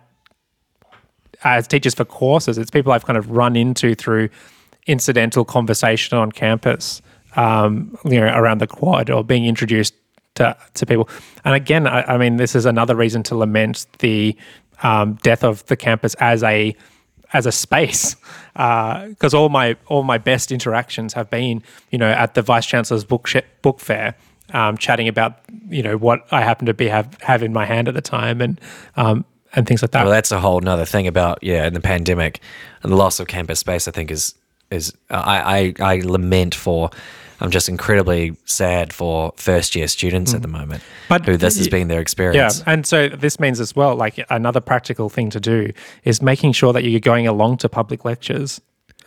as 1.44 1.68
teachers 1.68 1.94
for 1.94 2.06
courses. 2.06 2.58
It's 2.58 2.70
people 2.70 2.92
I've 2.92 3.06
kind 3.06 3.18
of 3.18 3.32
run 3.32 3.56
into 3.56 3.96
through 3.96 4.30
incidental 4.88 5.46
conversation 5.46 6.18
on 6.18 6.32
campus, 6.32 7.02
um, 7.36 7.98
you 8.04 8.20
know, 8.20 8.28
around 8.28 8.60
the 8.60 8.68
quad 8.68 9.10
or 9.10 9.24
being 9.24 9.46
introduced 9.46 9.94
to, 10.36 10.58
to 10.74 10.86
people. 10.86 11.08
And 11.46 11.56
again, 11.56 11.88
I, 11.88 12.04
I 12.04 12.18
mean, 12.18 12.38
this 12.38 12.56
is 12.56 12.66
another 12.66 12.96
reason 12.96 13.24
to 13.24 13.36
lament 13.36 13.86
the 14.00 14.36
um, 14.82 15.14
death 15.24 15.44
of 15.44 15.66
the 15.68 15.78
campus 15.78 16.16
as 16.16 16.44
a 16.44 16.76
as 17.34 17.46
a 17.46 17.52
space 17.52 18.16
because 18.54 19.34
all 19.34 19.50
my 19.50 19.76
all 19.88 20.04
my 20.04 20.18
best 20.18 20.52
interactions 20.52 21.14
have 21.14 21.30
been 21.30 21.64
you 21.92 21.98
know 21.98 22.12
at 22.12 22.36
the 22.36 22.42
vice 22.42 22.66
chancellor's 22.66 23.04
book 23.04 23.28
sh- 23.28 23.38
book 23.62 23.80
fair 23.80 24.16
um, 24.54 24.78
chatting 24.78 25.08
about 25.08 25.40
you 25.70 25.84
know 25.84 25.98
what 25.98 26.26
I 26.32 26.42
happen 26.42 26.66
to 26.68 26.74
be 26.74 26.88
have 26.88 27.18
have 27.22 27.44
in 27.44 27.54
my 27.54 27.66
hand 27.66 27.88
at 27.88 27.94
the 27.94 28.02
time 28.02 28.42
and 28.42 28.60
um, 28.96 29.26
and 29.56 29.68
things 29.68 29.82
like 29.82 29.92
that. 29.92 30.04
Well, 30.04 30.12
that's 30.12 30.32
a 30.32 30.40
whole 30.40 30.62
nother 30.62 30.86
thing 30.86 31.08
about 31.08 31.40
yeah, 31.42 31.66
in 31.66 31.74
the 31.74 31.82
pandemic 31.82 32.40
and 32.82 32.92
the 32.92 32.96
loss 32.96 33.20
of 33.20 33.28
campus 33.28 33.60
space. 33.60 33.88
I 33.88 33.92
think 33.92 34.12
is 34.12 34.36
is 34.70 34.94
I 35.10 35.74
I, 35.80 35.94
I 35.94 36.02
lament 36.04 36.56
for. 36.56 36.90
I'm 37.42 37.52
just 37.52 37.68
incredibly 37.70 38.36
sad 38.46 38.94
for 38.94 39.34
first 39.36 39.76
year 39.76 39.88
students 39.88 40.34
at 40.34 40.42
the 40.42 40.48
moment, 40.48 40.82
Mm. 40.84 41.10
But 41.10 41.26
who 41.26 41.38
this 41.38 41.58
has 41.58 41.68
been 41.68 41.88
their 41.90 42.00
experience. 42.02 42.60
Yeah, 42.60 42.74
and 42.74 42.86
so 42.86 43.10
this 43.10 43.40
means 43.40 43.60
as 43.60 43.76
well, 43.76 43.96
like 43.96 44.24
another 44.30 44.62
practical 44.62 45.10
thing 45.10 45.30
to 45.32 45.40
do 45.40 45.72
is 46.04 46.22
making 46.22 46.54
sure 46.54 46.74
that 46.74 46.84
you're 46.84 47.00
going 47.00 47.28
along 47.28 47.58
to 47.58 47.70
public 47.70 48.06
lectures 48.06 48.62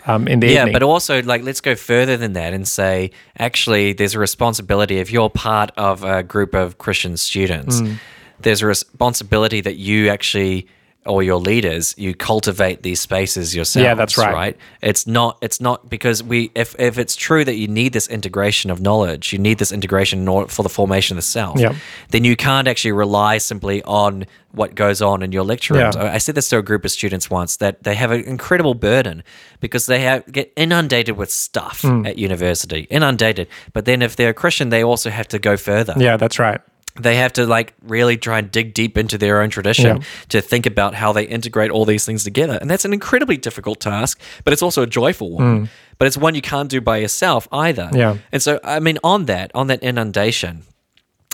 um, 0.06 0.28
in 0.28 0.40
the 0.40 0.46
Yeah, 0.48 0.60
evening. 0.60 0.72
but 0.74 0.82
also 0.82 1.22
like 1.22 1.42
let's 1.42 1.60
go 1.60 1.74
further 1.74 2.16
than 2.16 2.34
that 2.34 2.52
and 2.52 2.66
say 2.68 3.10
actually 3.38 3.92
there's 3.92 4.14
a 4.14 4.18
responsibility 4.20 4.98
if 4.98 5.10
you're 5.10 5.30
part 5.30 5.70
of 5.76 6.04
a 6.04 6.22
group 6.22 6.54
of 6.54 6.78
Christian 6.78 7.16
students, 7.16 7.80
Mm. 7.80 7.98
there's 8.40 8.62
a 8.62 8.66
responsibility 8.66 9.60
that 9.62 9.76
you 9.76 10.08
actually 10.10 10.68
or 11.06 11.22
your 11.22 11.38
leaders 11.40 11.94
you 11.96 12.14
cultivate 12.14 12.82
these 12.82 13.00
spaces 13.00 13.54
yourself 13.54 13.84
Yeah, 13.84 13.94
that's 13.94 14.16
right. 14.18 14.32
Right. 14.34 14.56
It's 14.82 15.06
not. 15.06 15.38
It's 15.40 15.60
not 15.60 15.88
because 15.88 16.22
we. 16.22 16.50
If 16.54 16.74
if 16.78 16.98
it's 16.98 17.16
true 17.16 17.44
that 17.44 17.54
you 17.56 17.68
need 17.68 17.92
this 17.92 18.08
integration 18.08 18.70
of 18.70 18.80
knowledge, 18.80 19.32
you 19.32 19.38
need 19.38 19.58
this 19.58 19.72
integration 19.72 20.26
for 20.48 20.62
the 20.62 20.68
formation 20.68 21.14
of 21.16 21.18
the 21.18 21.22
self. 21.22 21.58
Yeah. 21.60 21.74
Then 22.10 22.24
you 22.24 22.36
can't 22.36 22.68
actually 22.68 22.92
rely 22.92 23.38
simply 23.38 23.82
on 23.84 24.24
what 24.52 24.74
goes 24.74 25.02
on 25.02 25.22
in 25.22 25.32
your 25.32 25.44
lecture 25.44 25.74
rooms. 25.74 25.96
Yeah. 25.96 26.12
I 26.14 26.18
said 26.18 26.34
this 26.34 26.48
to 26.48 26.58
a 26.58 26.62
group 26.62 26.84
of 26.84 26.90
students 26.90 27.28
once 27.30 27.56
that 27.58 27.82
they 27.82 27.94
have 27.94 28.10
an 28.10 28.22
incredible 28.24 28.74
burden 28.74 29.22
because 29.60 29.84
they 29.86 30.00
have, 30.00 30.24
get 30.32 30.50
inundated 30.56 31.16
with 31.16 31.30
stuff 31.30 31.82
Hmm. 31.82 32.06
at 32.06 32.16
university, 32.18 32.86
inundated. 32.90 33.48
But 33.74 33.84
then 33.84 34.00
if 34.02 34.16
they're 34.16 34.30
a 34.30 34.34
Christian, 34.34 34.70
they 34.70 34.82
also 34.82 35.10
have 35.10 35.28
to 35.28 35.38
go 35.38 35.56
further. 35.56 35.94
yeah, 35.98 36.16
that's 36.16 36.38
right. 36.38 36.60
They 37.00 37.16
have 37.16 37.32
to 37.34 37.46
like 37.46 37.74
really 37.82 38.16
try 38.16 38.38
and 38.38 38.50
dig 38.50 38.74
deep 38.74 38.96
into 38.98 39.18
their 39.18 39.40
own 39.42 39.50
tradition 39.50 39.96
Yeah. 39.98 40.02
to 40.28 40.40
think 40.40 40.66
about 40.66 40.94
how 40.94 41.12
they 41.12 41.24
integrate 41.24 41.70
all 41.70 41.84
these 41.84 42.04
things 42.04 42.24
together. 42.24 42.58
And 42.60 42.70
that's 42.70 42.84
an 42.84 42.92
incredibly 42.92 43.36
difficult 43.36 43.80
task, 43.80 44.20
but 44.44 44.52
it's 44.52 44.62
also 44.62 44.82
a 44.82 44.86
joyful 44.86 45.30
one. 45.30 45.68
But 45.98 46.06
it's 46.08 46.16
one 46.16 46.34
you 46.34 46.42
can't 46.42 46.68
do 46.70 46.80
by 46.80 46.98
yourself 46.98 47.48
either. 47.52 47.90
Yeah. 47.92 48.18
And 48.32 48.42
so, 48.42 48.60
I 48.62 48.80
mean, 48.80 48.98
on 49.02 49.26
that, 49.26 49.50
on 49.54 49.66
that 49.68 49.82
inundation, 49.82 50.62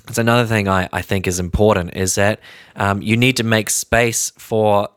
it's 0.09 0.19
another 0.19 0.47
thing 0.47 0.69
I, 0.69 0.89
I 0.93 1.03
think 1.03 1.27
is 1.27 1.39
important 1.39 1.95
is 1.97 2.15
that 2.17 2.41
um, 2.77 3.03
you 3.03 3.17
need 3.17 3.37
to 3.37 3.45
make 3.45 3.71
space 3.71 4.33
for 4.39 4.89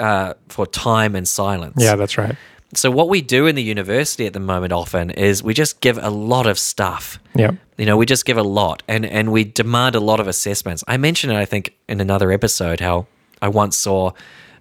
uh, 0.00 0.34
for 0.48 0.66
time 0.66 1.14
and 1.14 1.26
silence. 1.28 1.74
Yeah, 1.82 1.96
that's 1.96 2.16
right. 2.16 2.36
So 2.74 2.90
what 2.90 3.08
we 3.08 3.22
do 3.22 3.46
in 3.46 3.54
the 3.54 3.62
university 3.62 4.26
at 4.26 4.34
the 4.34 4.40
moment 4.40 4.72
often 4.72 5.10
is 5.10 5.42
we 5.42 5.54
just 5.54 5.80
give 5.80 5.98
a 5.98 6.10
lot 6.10 6.46
of 6.46 6.58
stuff. 6.58 7.18
Yeah. 7.34 7.52
You 7.78 7.86
know, 7.86 7.96
we 7.96 8.04
just 8.04 8.26
give 8.26 8.36
a 8.36 8.42
lot 8.42 8.82
and, 8.86 9.06
and 9.06 9.32
we 9.32 9.44
demand 9.44 9.94
a 9.94 10.00
lot 10.00 10.20
of 10.20 10.28
assessments. 10.28 10.84
I 10.86 10.98
mentioned 10.98 11.32
it, 11.32 11.36
I 11.36 11.46
think, 11.46 11.74
in 11.88 12.00
another 12.00 12.30
episode 12.30 12.80
how 12.80 13.06
I 13.40 13.48
once 13.48 13.76
saw 13.76 14.12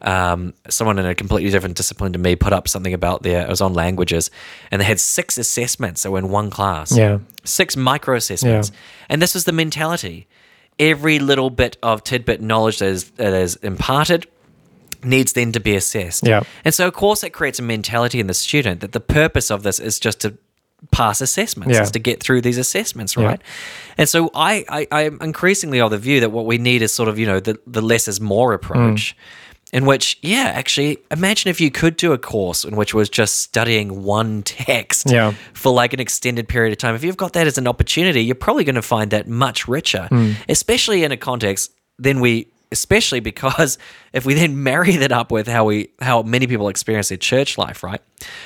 um, 0.01 0.53
someone 0.69 0.99
in 0.99 1.05
a 1.05 1.15
completely 1.15 1.49
different 1.49 1.75
discipline 1.75 2.13
to 2.13 2.19
me 2.19 2.35
put 2.35 2.53
up 2.53 2.67
something 2.67 2.93
about 2.93 3.23
their, 3.23 3.41
it 3.41 3.49
was 3.49 3.61
on 3.61 3.73
languages, 3.73 4.29
and 4.71 4.79
they 4.79 4.85
had 4.85 4.99
six 4.99 5.37
assessments 5.37 6.03
that 6.03 6.11
were 6.11 6.19
in 6.19 6.29
one 6.29 6.49
class. 6.49 6.95
Yeah. 6.95 7.19
Six 7.43 7.75
micro 7.75 8.15
assessments. 8.15 8.69
Yeah. 8.69 8.77
And 9.09 9.21
this 9.21 9.33
was 9.33 9.45
the 9.45 9.51
mentality. 9.51 10.27
Every 10.79 11.19
little 11.19 11.49
bit 11.49 11.77
of 11.81 12.03
tidbit 12.03 12.41
knowledge 12.41 12.79
that 12.79 12.89
is, 12.89 13.09
that 13.11 13.33
is 13.33 13.55
imparted 13.57 14.27
needs 15.03 15.33
then 15.33 15.51
to 15.53 15.60
be 15.60 15.75
assessed. 15.75 16.25
Yeah. 16.27 16.41
And 16.65 16.73
so, 16.73 16.88
of 16.88 16.93
course, 16.93 17.23
it 17.23 17.31
creates 17.31 17.60
a 17.60 17.63
mentality 17.63 18.19
in 18.19 18.27
the 18.27 18.33
student 18.33 18.81
that 18.81 18.91
the 18.91 18.99
purpose 18.99 19.49
of 19.51 19.63
this 19.63 19.79
is 19.79 19.99
just 19.99 20.19
to 20.21 20.38
pass 20.91 21.21
assessments, 21.21 21.73
Yeah. 21.75 21.81
is 21.83 21.91
to 21.91 21.99
get 21.99 22.21
through 22.21 22.41
these 22.41 22.57
assessments, 22.57 23.17
right? 23.17 23.41
And 23.97 24.07
so, 24.07 24.29
I, 24.36 24.63
I 24.69 24.88
I'm 24.91 25.17
increasingly 25.21 25.81
of 25.81 25.91
the 25.91 25.97
view 25.97 26.19
that 26.19 26.31
what 26.31 26.45
we 26.45 26.57
need 26.57 26.81
is 26.81 26.91
sort 26.91 27.10
of 27.10 27.17
you 27.17 27.25
know 27.25 27.39
the 27.39 27.57
the 27.65 27.81
less 27.81 28.07
is 28.07 28.21
more 28.21 28.53
approach. 28.53 29.15
Mm. 29.15 29.19
In 29.73 29.86
which, 29.86 30.17
yeah, 30.21 30.51
actually, 30.55 30.97
imagine 31.12 31.49
if 31.49 31.60
you 31.60 31.69
could 31.69 31.97
do 31.97 32.13
a 32.13 32.17
course 32.17 32.63
in 32.63 32.77
which 32.77 32.93
was 32.93 33.10
just 33.10 33.39
studying 33.41 34.03
one 34.03 34.41
text 34.45 35.10
Yeah. 35.12 35.33
for 35.51 35.73
like 35.73 35.91
an 35.91 35.99
extended 35.99 36.47
period 36.47 36.71
of 36.71 36.77
time. 36.77 36.95
If 36.95 37.03
you've 37.03 37.17
got 37.17 37.33
that 37.33 37.47
as 37.47 37.57
an 37.57 37.67
opportunity, 37.67 38.21
you're 38.23 38.36
probably 38.36 38.63
going 38.63 38.75
to 38.75 38.81
find 38.81 39.12
that 39.12 39.27
much 39.27 39.67
richer, 39.67 40.07
Hmm. 40.10 40.31
especially 40.47 41.03
in 41.03 41.12
a 41.12 41.17
context. 41.17 41.71
Then 41.99 42.21
we, 42.21 42.47
especially 42.71 43.19
because 43.19 43.77
if 44.13 44.25
we 44.25 44.34
then 44.34 44.62
marry 44.63 44.95
that 44.97 45.12
up 45.12 45.32
with 45.32 45.47
how 45.47 45.65
we, 45.65 45.89
how 46.01 46.21
many 46.23 46.47
people 46.47 46.67
experience 46.69 47.10
their 47.10 47.17
church 47.17 47.58
life, 47.58 47.84
right? 47.84 48.01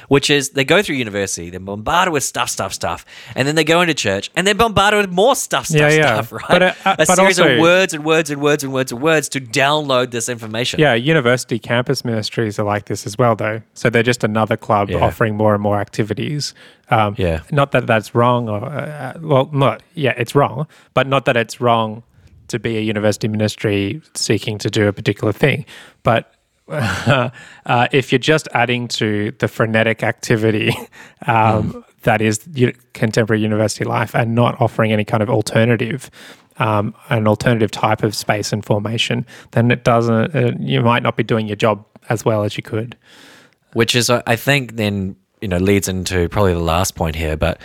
Which 0.09 0.29
is 0.29 0.49
they 0.49 0.65
go 0.65 0.81
through 0.81 0.97
university, 0.97 1.49
they're 1.49 1.59
bombarded 1.59 2.11
with 2.13 2.23
stuff, 2.23 2.49
stuff, 2.49 2.73
stuff, 2.73 3.05
and 3.35 3.47
then 3.47 3.55
they 3.55 3.63
go 3.63 3.81
into 3.81 3.93
church 3.93 4.29
and 4.35 4.45
they're 4.45 4.53
bombarded 4.53 4.99
with 5.01 5.09
more 5.11 5.35
stuff, 5.35 5.65
stuff, 5.65 5.79
Yeah, 5.79 5.89
yeah. 5.89 6.21
stuff, 6.21 6.31
right? 6.33 6.45
But, 6.49 6.61
uh, 6.63 6.73
uh, 6.85 6.95
a 6.99 7.05
but 7.05 7.15
series 7.15 7.39
also- 7.39 7.53
of 7.55 7.59
words 7.61 7.93
and 7.93 8.03
words 8.05 8.29
and 8.29 8.41
words 8.41 8.63
and 8.63 8.73
words 8.73 8.91
and 8.91 9.01
words 9.01 9.29
to 9.29 9.39
download 9.41 10.11
this 10.11 10.29
information. 10.29 10.79
Yeah, 10.79 10.93
university 10.93 11.57
campus 11.57 12.03
ministries 12.03 12.59
are 12.59 12.65
like 12.65 12.85
this 12.85 13.05
as 13.07 13.17
well, 13.17 13.35
though. 13.35 13.61
So 13.73 13.89
they're 13.89 14.03
just 14.03 14.23
another 14.23 14.57
club 14.57 14.89
Yeah. 14.89 14.97
offering 14.99 15.35
more 15.35 15.53
and 15.53 15.63
more 15.63 15.79
activities. 15.79 16.53
Um, 16.89 17.15
Yeah. 17.17 17.41
Not 17.51 17.71
that 17.71 17.87
that's 17.87 18.13
wrong, 18.13 18.49
or 18.49 18.63
uh, 18.65 19.13
well, 19.21 19.49
not 19.53 19.81
yeah, 19.93 20.13
it's 20.17 20.35
wrong, 20.35 20.67
but 20.93 21.07
not 21.07 21.25
that 21.25 21.37
it's 21.37 21.61
wrong 21.61 22.03
to 22.51 22.59
be 22.59 22.77
a 22.77 22.81
university 22.81 23.27
ministry 23.27 24.01
seeking 24.15 24.57
to 24.59 24.69
do 24.69 24.87
a 24.87 24.93
particular 24.93 25.33
thing. 25.33 25.65
But 26.03 26.33
uh, 26.71 27.29
if 27.91 28.11
you're 28.11 28.19
just 28.19 28.47
adding 28.53 28.87
to 28.87 29.31
the 29.39 29.47
frenetic 29.47 30.03
activity 30.03 30.73
um, 31.27 31.83
that 32.03 32.21
is 32.21 32.47
contemporary 32.93 33.41
university 33.41 33.83
life 33.83 34.15
and 34.15 34.35
not 34.35 34.59
offering 34.61 34.91
any 34.93 35.03
kind 35.03 35.21
of 35.21 35.29
alternative, 35.29 36.09
um, 36.57 36.95
an 37.09 37.27
alternative 37.27 37.71
type 37.71 38.03
of 38.03 38.15
space 38.15 38.53
and 38.53 38.63
formation, 38.63 39.25
then 39.51 39.71
it 39.71 39.83
doesn't. 39.83 40.35
Uh, 40.35 40.51
you 40.59 40.81
might 40.81 41.03
not 41.03 41.17
be 41.17 41.23
doing 41.23 41.47
your 41.47 41.55
job 41.55 41.85
as 42.09 42.23
well 42.23 42.43
as 42.43 42.55
you 42.55 42.63
could. 42.63 42.95
which 43.73 43.95
is 43.95 44.09
I 44.09 44.35
think 44.35 44.75
then 44.75 45.15
you 45.41 45.47
know 45.47 45.57
leads 45.57 45.87
into 45.87 46.29
probably 46.29 46.53
the 46.53 46.59
last 46.59 46.95
point 46.95 47.15
here, 47.15 47.35
but 47.35 47.59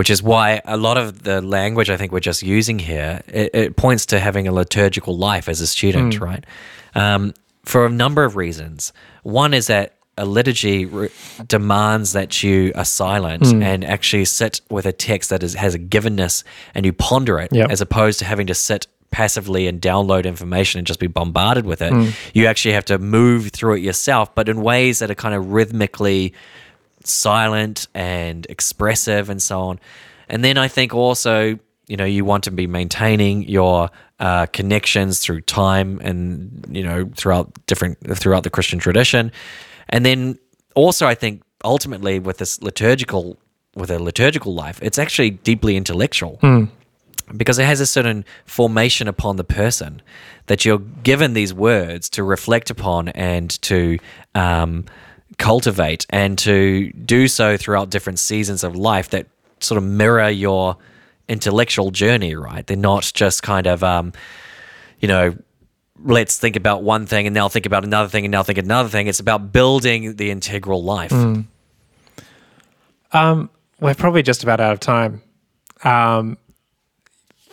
which 0.00 0.08
is 0.08 0.22
why 0.22 0.62
a 0.64 0.78
lot 0.78 0.96
of 0.96 1.24
the 1.24 1.42
language 1.42 1.90
I 1.90 1.98
think 1.98 2.10
we're 2.10 2.20
just 2.20 2.42
using 2.42 2.78
here 2.78 3.20
it, 3.28 3.50
it 3.52 3.76
points 3.76 4.06
to 4.06 4.18
having 4.18 4.48
a 4.48 4.50
liturgical 4.50 5.14
life 5.14 5.46
as 5.46 5.60
a 5.60 5.66
student, 5.66 6.14
mm. 6.14 6.20
right? 6.22 6.46
Um, 6.94 7.34
for 7.66 7.84
a 7.84 7.90
number 7.90 8.24
of 8.24 8.34
reasons. 8.34 8.94
One 9.24 9.52
is 9.52 9.66
that 9.66 9.96
a 10.16 10.24
liturgy 10.24 10.86
re- 10.86 11.10
demands 11.46 12.14
that 12.14 12.42
you 12.42 12.72
are 12.76 12.86
silent 12.86 13.42
mm. 13.42 13.62
and 13.62 13.84
actually 13.84 14.24
sit 14.24 14.62
with 14.70 14.86
a 14.86 14.92
text 14.92 15.28
that 15.28 15.42
is, 15.42 15.52
has 15.52 15.74
a 15.74 15.78
givenness 15.78 16.44
and 16.74 16.86
you 16.86 16.94
ponder 16.94 17.38
it 17.38 17.52
Yep. 17.52 17.70
as 17.70 17.82
opposed 17.82 18.20
to 18.20 18.24
having 18.24 18.46
to 18.46 18.54
sit 18.54 18.86
passively 19.10 19.66
and 19.66 19.82
download 19.82 20.24
information 20.24 20.78
and 20.78 20.86
just 20.86 20.98
be 20.98 21.08
bombarded 21.08 21.66
with 21.66 21.82
it. 21.82 21.92
Mm. 21.92 22.14
You 22.32 22.46
actually 22.46 22.72
have 22.72 22.86
to 22.86 22.98
move 22.98 23.50
through 23.52 23.74
it 23.74 23.80
yourself, 23.80 24.34
but 24.34 24.48
in 24.48 24.62
ways 24.62 25.00
that 25.00 25.10
are 25.10 25.14
kind 25.14 25.34
of 25.34 25.52
rhythmically 25.52 26.32
silent 27.10 27.88
and 27.94 28.46
expressive 28.48 29.30
and 29.30 29.40
so 29.42 29.60
on. 29.60 29.80
And 30.28 30.44
then 30.44 30.56
I 30.58 30.68
think 30.68 30.94
also, 30.94 31.58
you 31.86 31.96
know, 31.96 32.04
you 32.04 32.24
want 32.24 32.44
to 32.44 32.50
be 32.50 32.66
maintaining 32.66 33.48
your 33.48 33.90
uh, 34.20 34.46
connections 34.46 35.18
through 35.18 35.40
time 35.40 35.98
and 36.02 36.66
you 36.70 36.84
know 36.84 37.10
throughout 37.16 37.50
different 37.66 37.98
throughout 38.18 38.44
the 38.44 38.50
Christian 38.50 38.78
tradition, 38.78 39.32
and 39.88 40.04
then 40.04 40.38
also 40.74 41.06
I 41.06 41.14
think 41.14 41.42
ultimately 41.64 42.18
with 42.18 42.38
this 42.38 42.62
liturgical 42.62 43.38
with 43.74 43.90
a 43.90 43.98
liturgical 43.98 44.54
life, 44.54 44.78
it's 44.82 44.98
actually 44.98 45.30
deeply 45.30 45.76
intellectual 45.76 46.38
because 47.36 47.58
it 47.58 47.64
has 47.64 47.80
a 47.80 47.86
certain 47.86 48.24
formation 48.44 49.08
upon 49.08 49.36
the 49.36 49.44
person 49.44 50.02
that 50.46 50.64
you're 50.64 50.80
given 51.02 51.32
these 51.32 51.54
words 51.54 52.08
to 52.10 52.22
reflect 52.22 52.70
upon 52.70 53.08
and 53.08 53.50
to 53.62 53.98
um, 54.34 54.84
cultivate 55.40 56.06
and 56.10 56.38
to 56.38 56.92
do 56.92 57.26
so 57.26 57.56
throughout 57.56 57.90
different 57.90 58.18
seasons 58.18 58.62
of 58.62 58.76
life 58.76 59.10
that 59.10 59.26
sort 59.58 59.78
of 59.78 59.84
mirror 59.84 60.28
your 60.28 60.76
intellectual 61.28 61.90
journey, 61.90 62.34
right? 62.34 62.66
They're 62.66 62.76
not 62.76 63.10
just 63.14 63.42
kind 63.42 63.66
of, 63.66 63.82
um, 63.82 64.12
you 65.00 65.08
know, 65.08 65.34
let's 66.04 66.38
think 66.38 66.56
about 66.56 66.82
one 66.82 67.06
thing 67.06 67.26
and 67.26 67.34
now 67.34 67.48
think 67.48 67.66
about 67.66 67.84
another 67.84 68.08
thing 68.08 68.24
and 68.24 68.32
now 68.32 68.42
think 68.42 68.58
another 68.58 68.88
thing. 68.88 69.06
It's 69.06 69.20
about 69.20 69.52
building 69.52 70.16
the 70.16 70.30
integral 70.30 70.84
life. 70.84 71.12
We're 73.80 73.94
probably 73.94 74.22
just 74.22 74.42
about 74.42 74.60
out 74.60 74.72
of 74.72 74.80
time. 74.80 75.22
Um, 75.84 76.36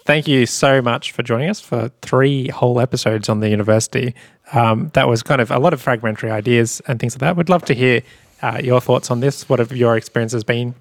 thank 0.05 0.27
you 0.27 0.45
so 0.45 0.81
much 0.81 1.13
for 1.13 1.23
joining 1.23 1.49
us 1.49 1.61
for 1.61 1.89
three 2.01 2.49
whole 2.49 2.79
episodes 2.79 3.29
on 3.29 3.39
the 3.39 3.49
university. 3.49 4.13
Um, 4.53 4.91
that 4.93 5.07
was 5.07 5.23
kind 5.23 5.41
of 5.41 5.51
a 5.51 5.59
lot 5.59 5.73
of 5.73 5.81
fragmentary 5.81 6.31
ideas 6.31 6.81
and 6.87 6.99
things 6.99 7.15
like 7.15 7.19
that. 7.21 7.35
We'd 7.35 7.49
love 7.49 7.65
to 7.65 7.73
hear 7.73 8.01
uh, 8.41 8.61
your 8.63 8.79
thoughts 8.79 9.11
on 9.11 9.19
this. 9.19 9.49
What 9.49 9.59
have 9.59 9.71
your 9.75 9.97
experiences 9.97 10.43
been 10.43 10.75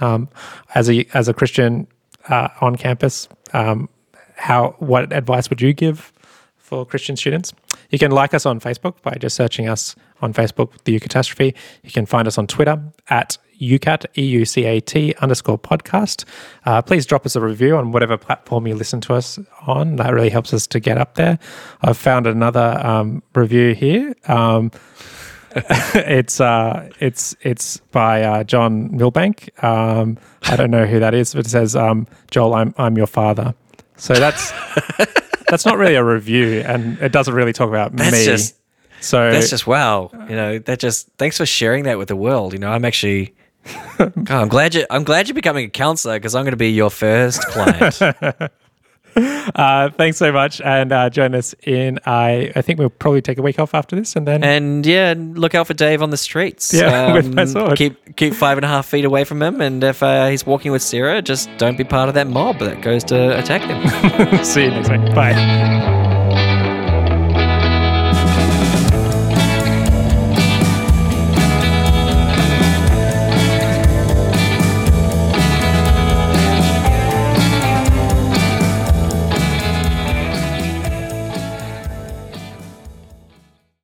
um, 0.00 0.28
as 0.74 0.90
a 0.90 1.06
as 1.14 1.28
a 1.28 1.34
Christian 1.34 1.86
uh, 2.28 2.48
on 2.60 2.76
campus? 2.76 3.28
Um, 3.52 3.88
how 4.36 4.74
what 4.78 5.12
advice 5.12 5.48
would 5.48 5.60
you 5.60 5.72
give 5.72 6.12
for 6.56 6.84
Christian 6.84 7.16
students? 7.16 7.52
You 7.90 7.98
can 7.98 8.10
like 8.10 8.34
us 8.34 8.46
on 8.46 8.58
Facebook 8.58 9.00
by 9.02 9.16
just 9.20 9.36
searching 9.36 9.68
us 9.68 9.94
on 10.20 10.32
Facebook, 10.32 10.72
The 10.84 10.98
Eucatastrophe. 10.98 11.54
You 11.82 11.90
can 11.90 12.06
find 12.06 12.26
us 12.26 12.38
on 12.38 12.46
Twitter 12.46 12.82
at 13.08 13.38
EUCAT, 13.60 14.06
E-U-C-A-T 14.16 15.14
underscore 15.20 15.58
podcast. 15.58 16.24
Uh, 16.64 16.82
please 16.82 17.06
drop 17.06 17.24
us 17.26 17.36
a 17.36 17.40
review 17.40 17.76
on 17.76 17.92
whatever 17.92 18.16
platform 18.16 18.66
you 18.66 18.74
listen 18.74 19.00
to 19.02 19.14
us 19.14 19.38
on. 19.66 19.96
That 19.96 20.12
really 20.12 20.30
helps 20.30 20.52
us 20.52 20.66
to 20.68 20.80
get 20.80 20.98
up 20.98 21.14
there. 21.14 21.38
I've 21.82 21.96
found 21.98 22.26
another 22.26 22.78
um, 22.84 23.22
review 23.34 23.74
here. 23.74 24.14
Um, 24.28 24.70
it's 25.94 26.40
uh, 26.40 26.88
it's 26.98 27.36
it's 27.42 27.76
by 27.92 28.22
uh, 28.22 28.42
John 28.44 28.96
Milbank. 28.96 29.50
Um, 29.62 30.18
I 30.42 30.56
don't 30.56 30.70
know 30.70 30.84
who 30.84 30.98
that 30.98 31.14
is, 31.14 31.32
but 31.34 31.46
it 31.46 31.50
says, 31.50 31.76
um, 31.76 32.08
"Joel, 32.30 32.54
I'm 32.54 32.74
I'm 32.76 32.96
your 32.96 33.06
father." 33.06 33.54
So 33.96 34.14
that's 34.14 34.50
that's 35.48 35.64
not 35.64 35.78
really 35.78 35.94
a 35.94 36.02
review, 36.02 36.60
and 36.66 36.98
it 37.00 37.12
doesn't 37.12 37.34
really 37.34 37.52
talk 37.52 37.68
about 37.68 37.94
That's 37.94 38.12
me. 38.12 38.24
just- 38.24 38.56
so 39.00 39.30
That's 39.30 39.50
just 39.50 39.66
wow. 39.66 40.10
You 40.30 40.34
know, 40.34 40.58
that 40.60 40.78
just 40.78 41.08
thanks 41.18 41.36
for 41.36 41.44
sharing 41.44 41.84
that 41.84 41.98
with 41.98 42.08
the 42.08 42.16
world. 42.16 42.54
You 42.54 42.58
know, 42.58 42.70
I'm 42.70 42.84
actually. 42.86 43.34
God, 43.98 44.30
I'm 44.30 44.48
glad 44.48 44.74
you. 44.74 44.84
I'm 44.90 45.04
glad 45.04 45.28
you're 45.28 45.34
becoming 45.34 45.66
a 45.66 45.70
counselor 45.70 46.16
because 46.16 46.34
I'm 46.34 46.44
going 46.44 46.52
to 46.52 46.56
be 46.56 46.70
your 46.70 46.90
first 46.90 47.40
client. 47.46 48.00
uh, 49.54 49.90
thanks 49.90 50.18
so 50.18 50.32
much, 50.32 50.60
and 50.60 50.92
uh, 50.92 51.08
join 51.10 51.34
us 51.34 51.54
in. 51.62 51.98
I 52.04 52.52
I 52.54 52.62
think 52.62 52.78
we'll 52.78 52.90
probably 52.90 53.22
take 53.22 53.38
a 53.38 53.42
week 53.42 53.58
off 53.58 53.74
after 53.74 53.96
this, 53.96 54.16
and 54.16 54.26
then 54.26 54.44
and 54.44 54.84
yeah, 54.84 55.14
look 55.16 55.54
out 55.54 55.66
for 55.66 55.74
Dave 55.74 56.02
on 56.02 56.10
the 56.10 56.16
streets. 56.16 56.72
Um, 56.74 56.80
Yeah, 56.80 57.12
with 57.14 57.32
my 57.34 57.44
sword. 57.44 57.78
Keep 57.78 58.16
keep 58.16 58.34
five 58.34 58.58
and 58.58 58.64
a 58.64 58.68
half 58.68 58.86
feet 58.86 59.04
away 59.04 59.24
from 59.24 59.42
him, 59.42 59.60
and 59.60 59.82
if 59.82 60.02
uh, 60.02 60.28
he's 60.28 60.44
walking 60.44 60.72
with 60.72 60.82
Sarah, 60.82 61.22
just 61.22 61.48
don't 61.56 61.78
be 61.78 61.84
part 61.84 62.08
of 62.08 62.14
that 62.14 62.26
mob 62.26 62.58
that 62.58 62.82
goes 62.82 63.04
to 63.04 63.38
attack 63.38 63.62
them. 63.62 64.44
see 64.44 64.64
you 64.64 64.70
next 64.70 64.90
week. 64.90 65.14
Bye. 65.14 66.13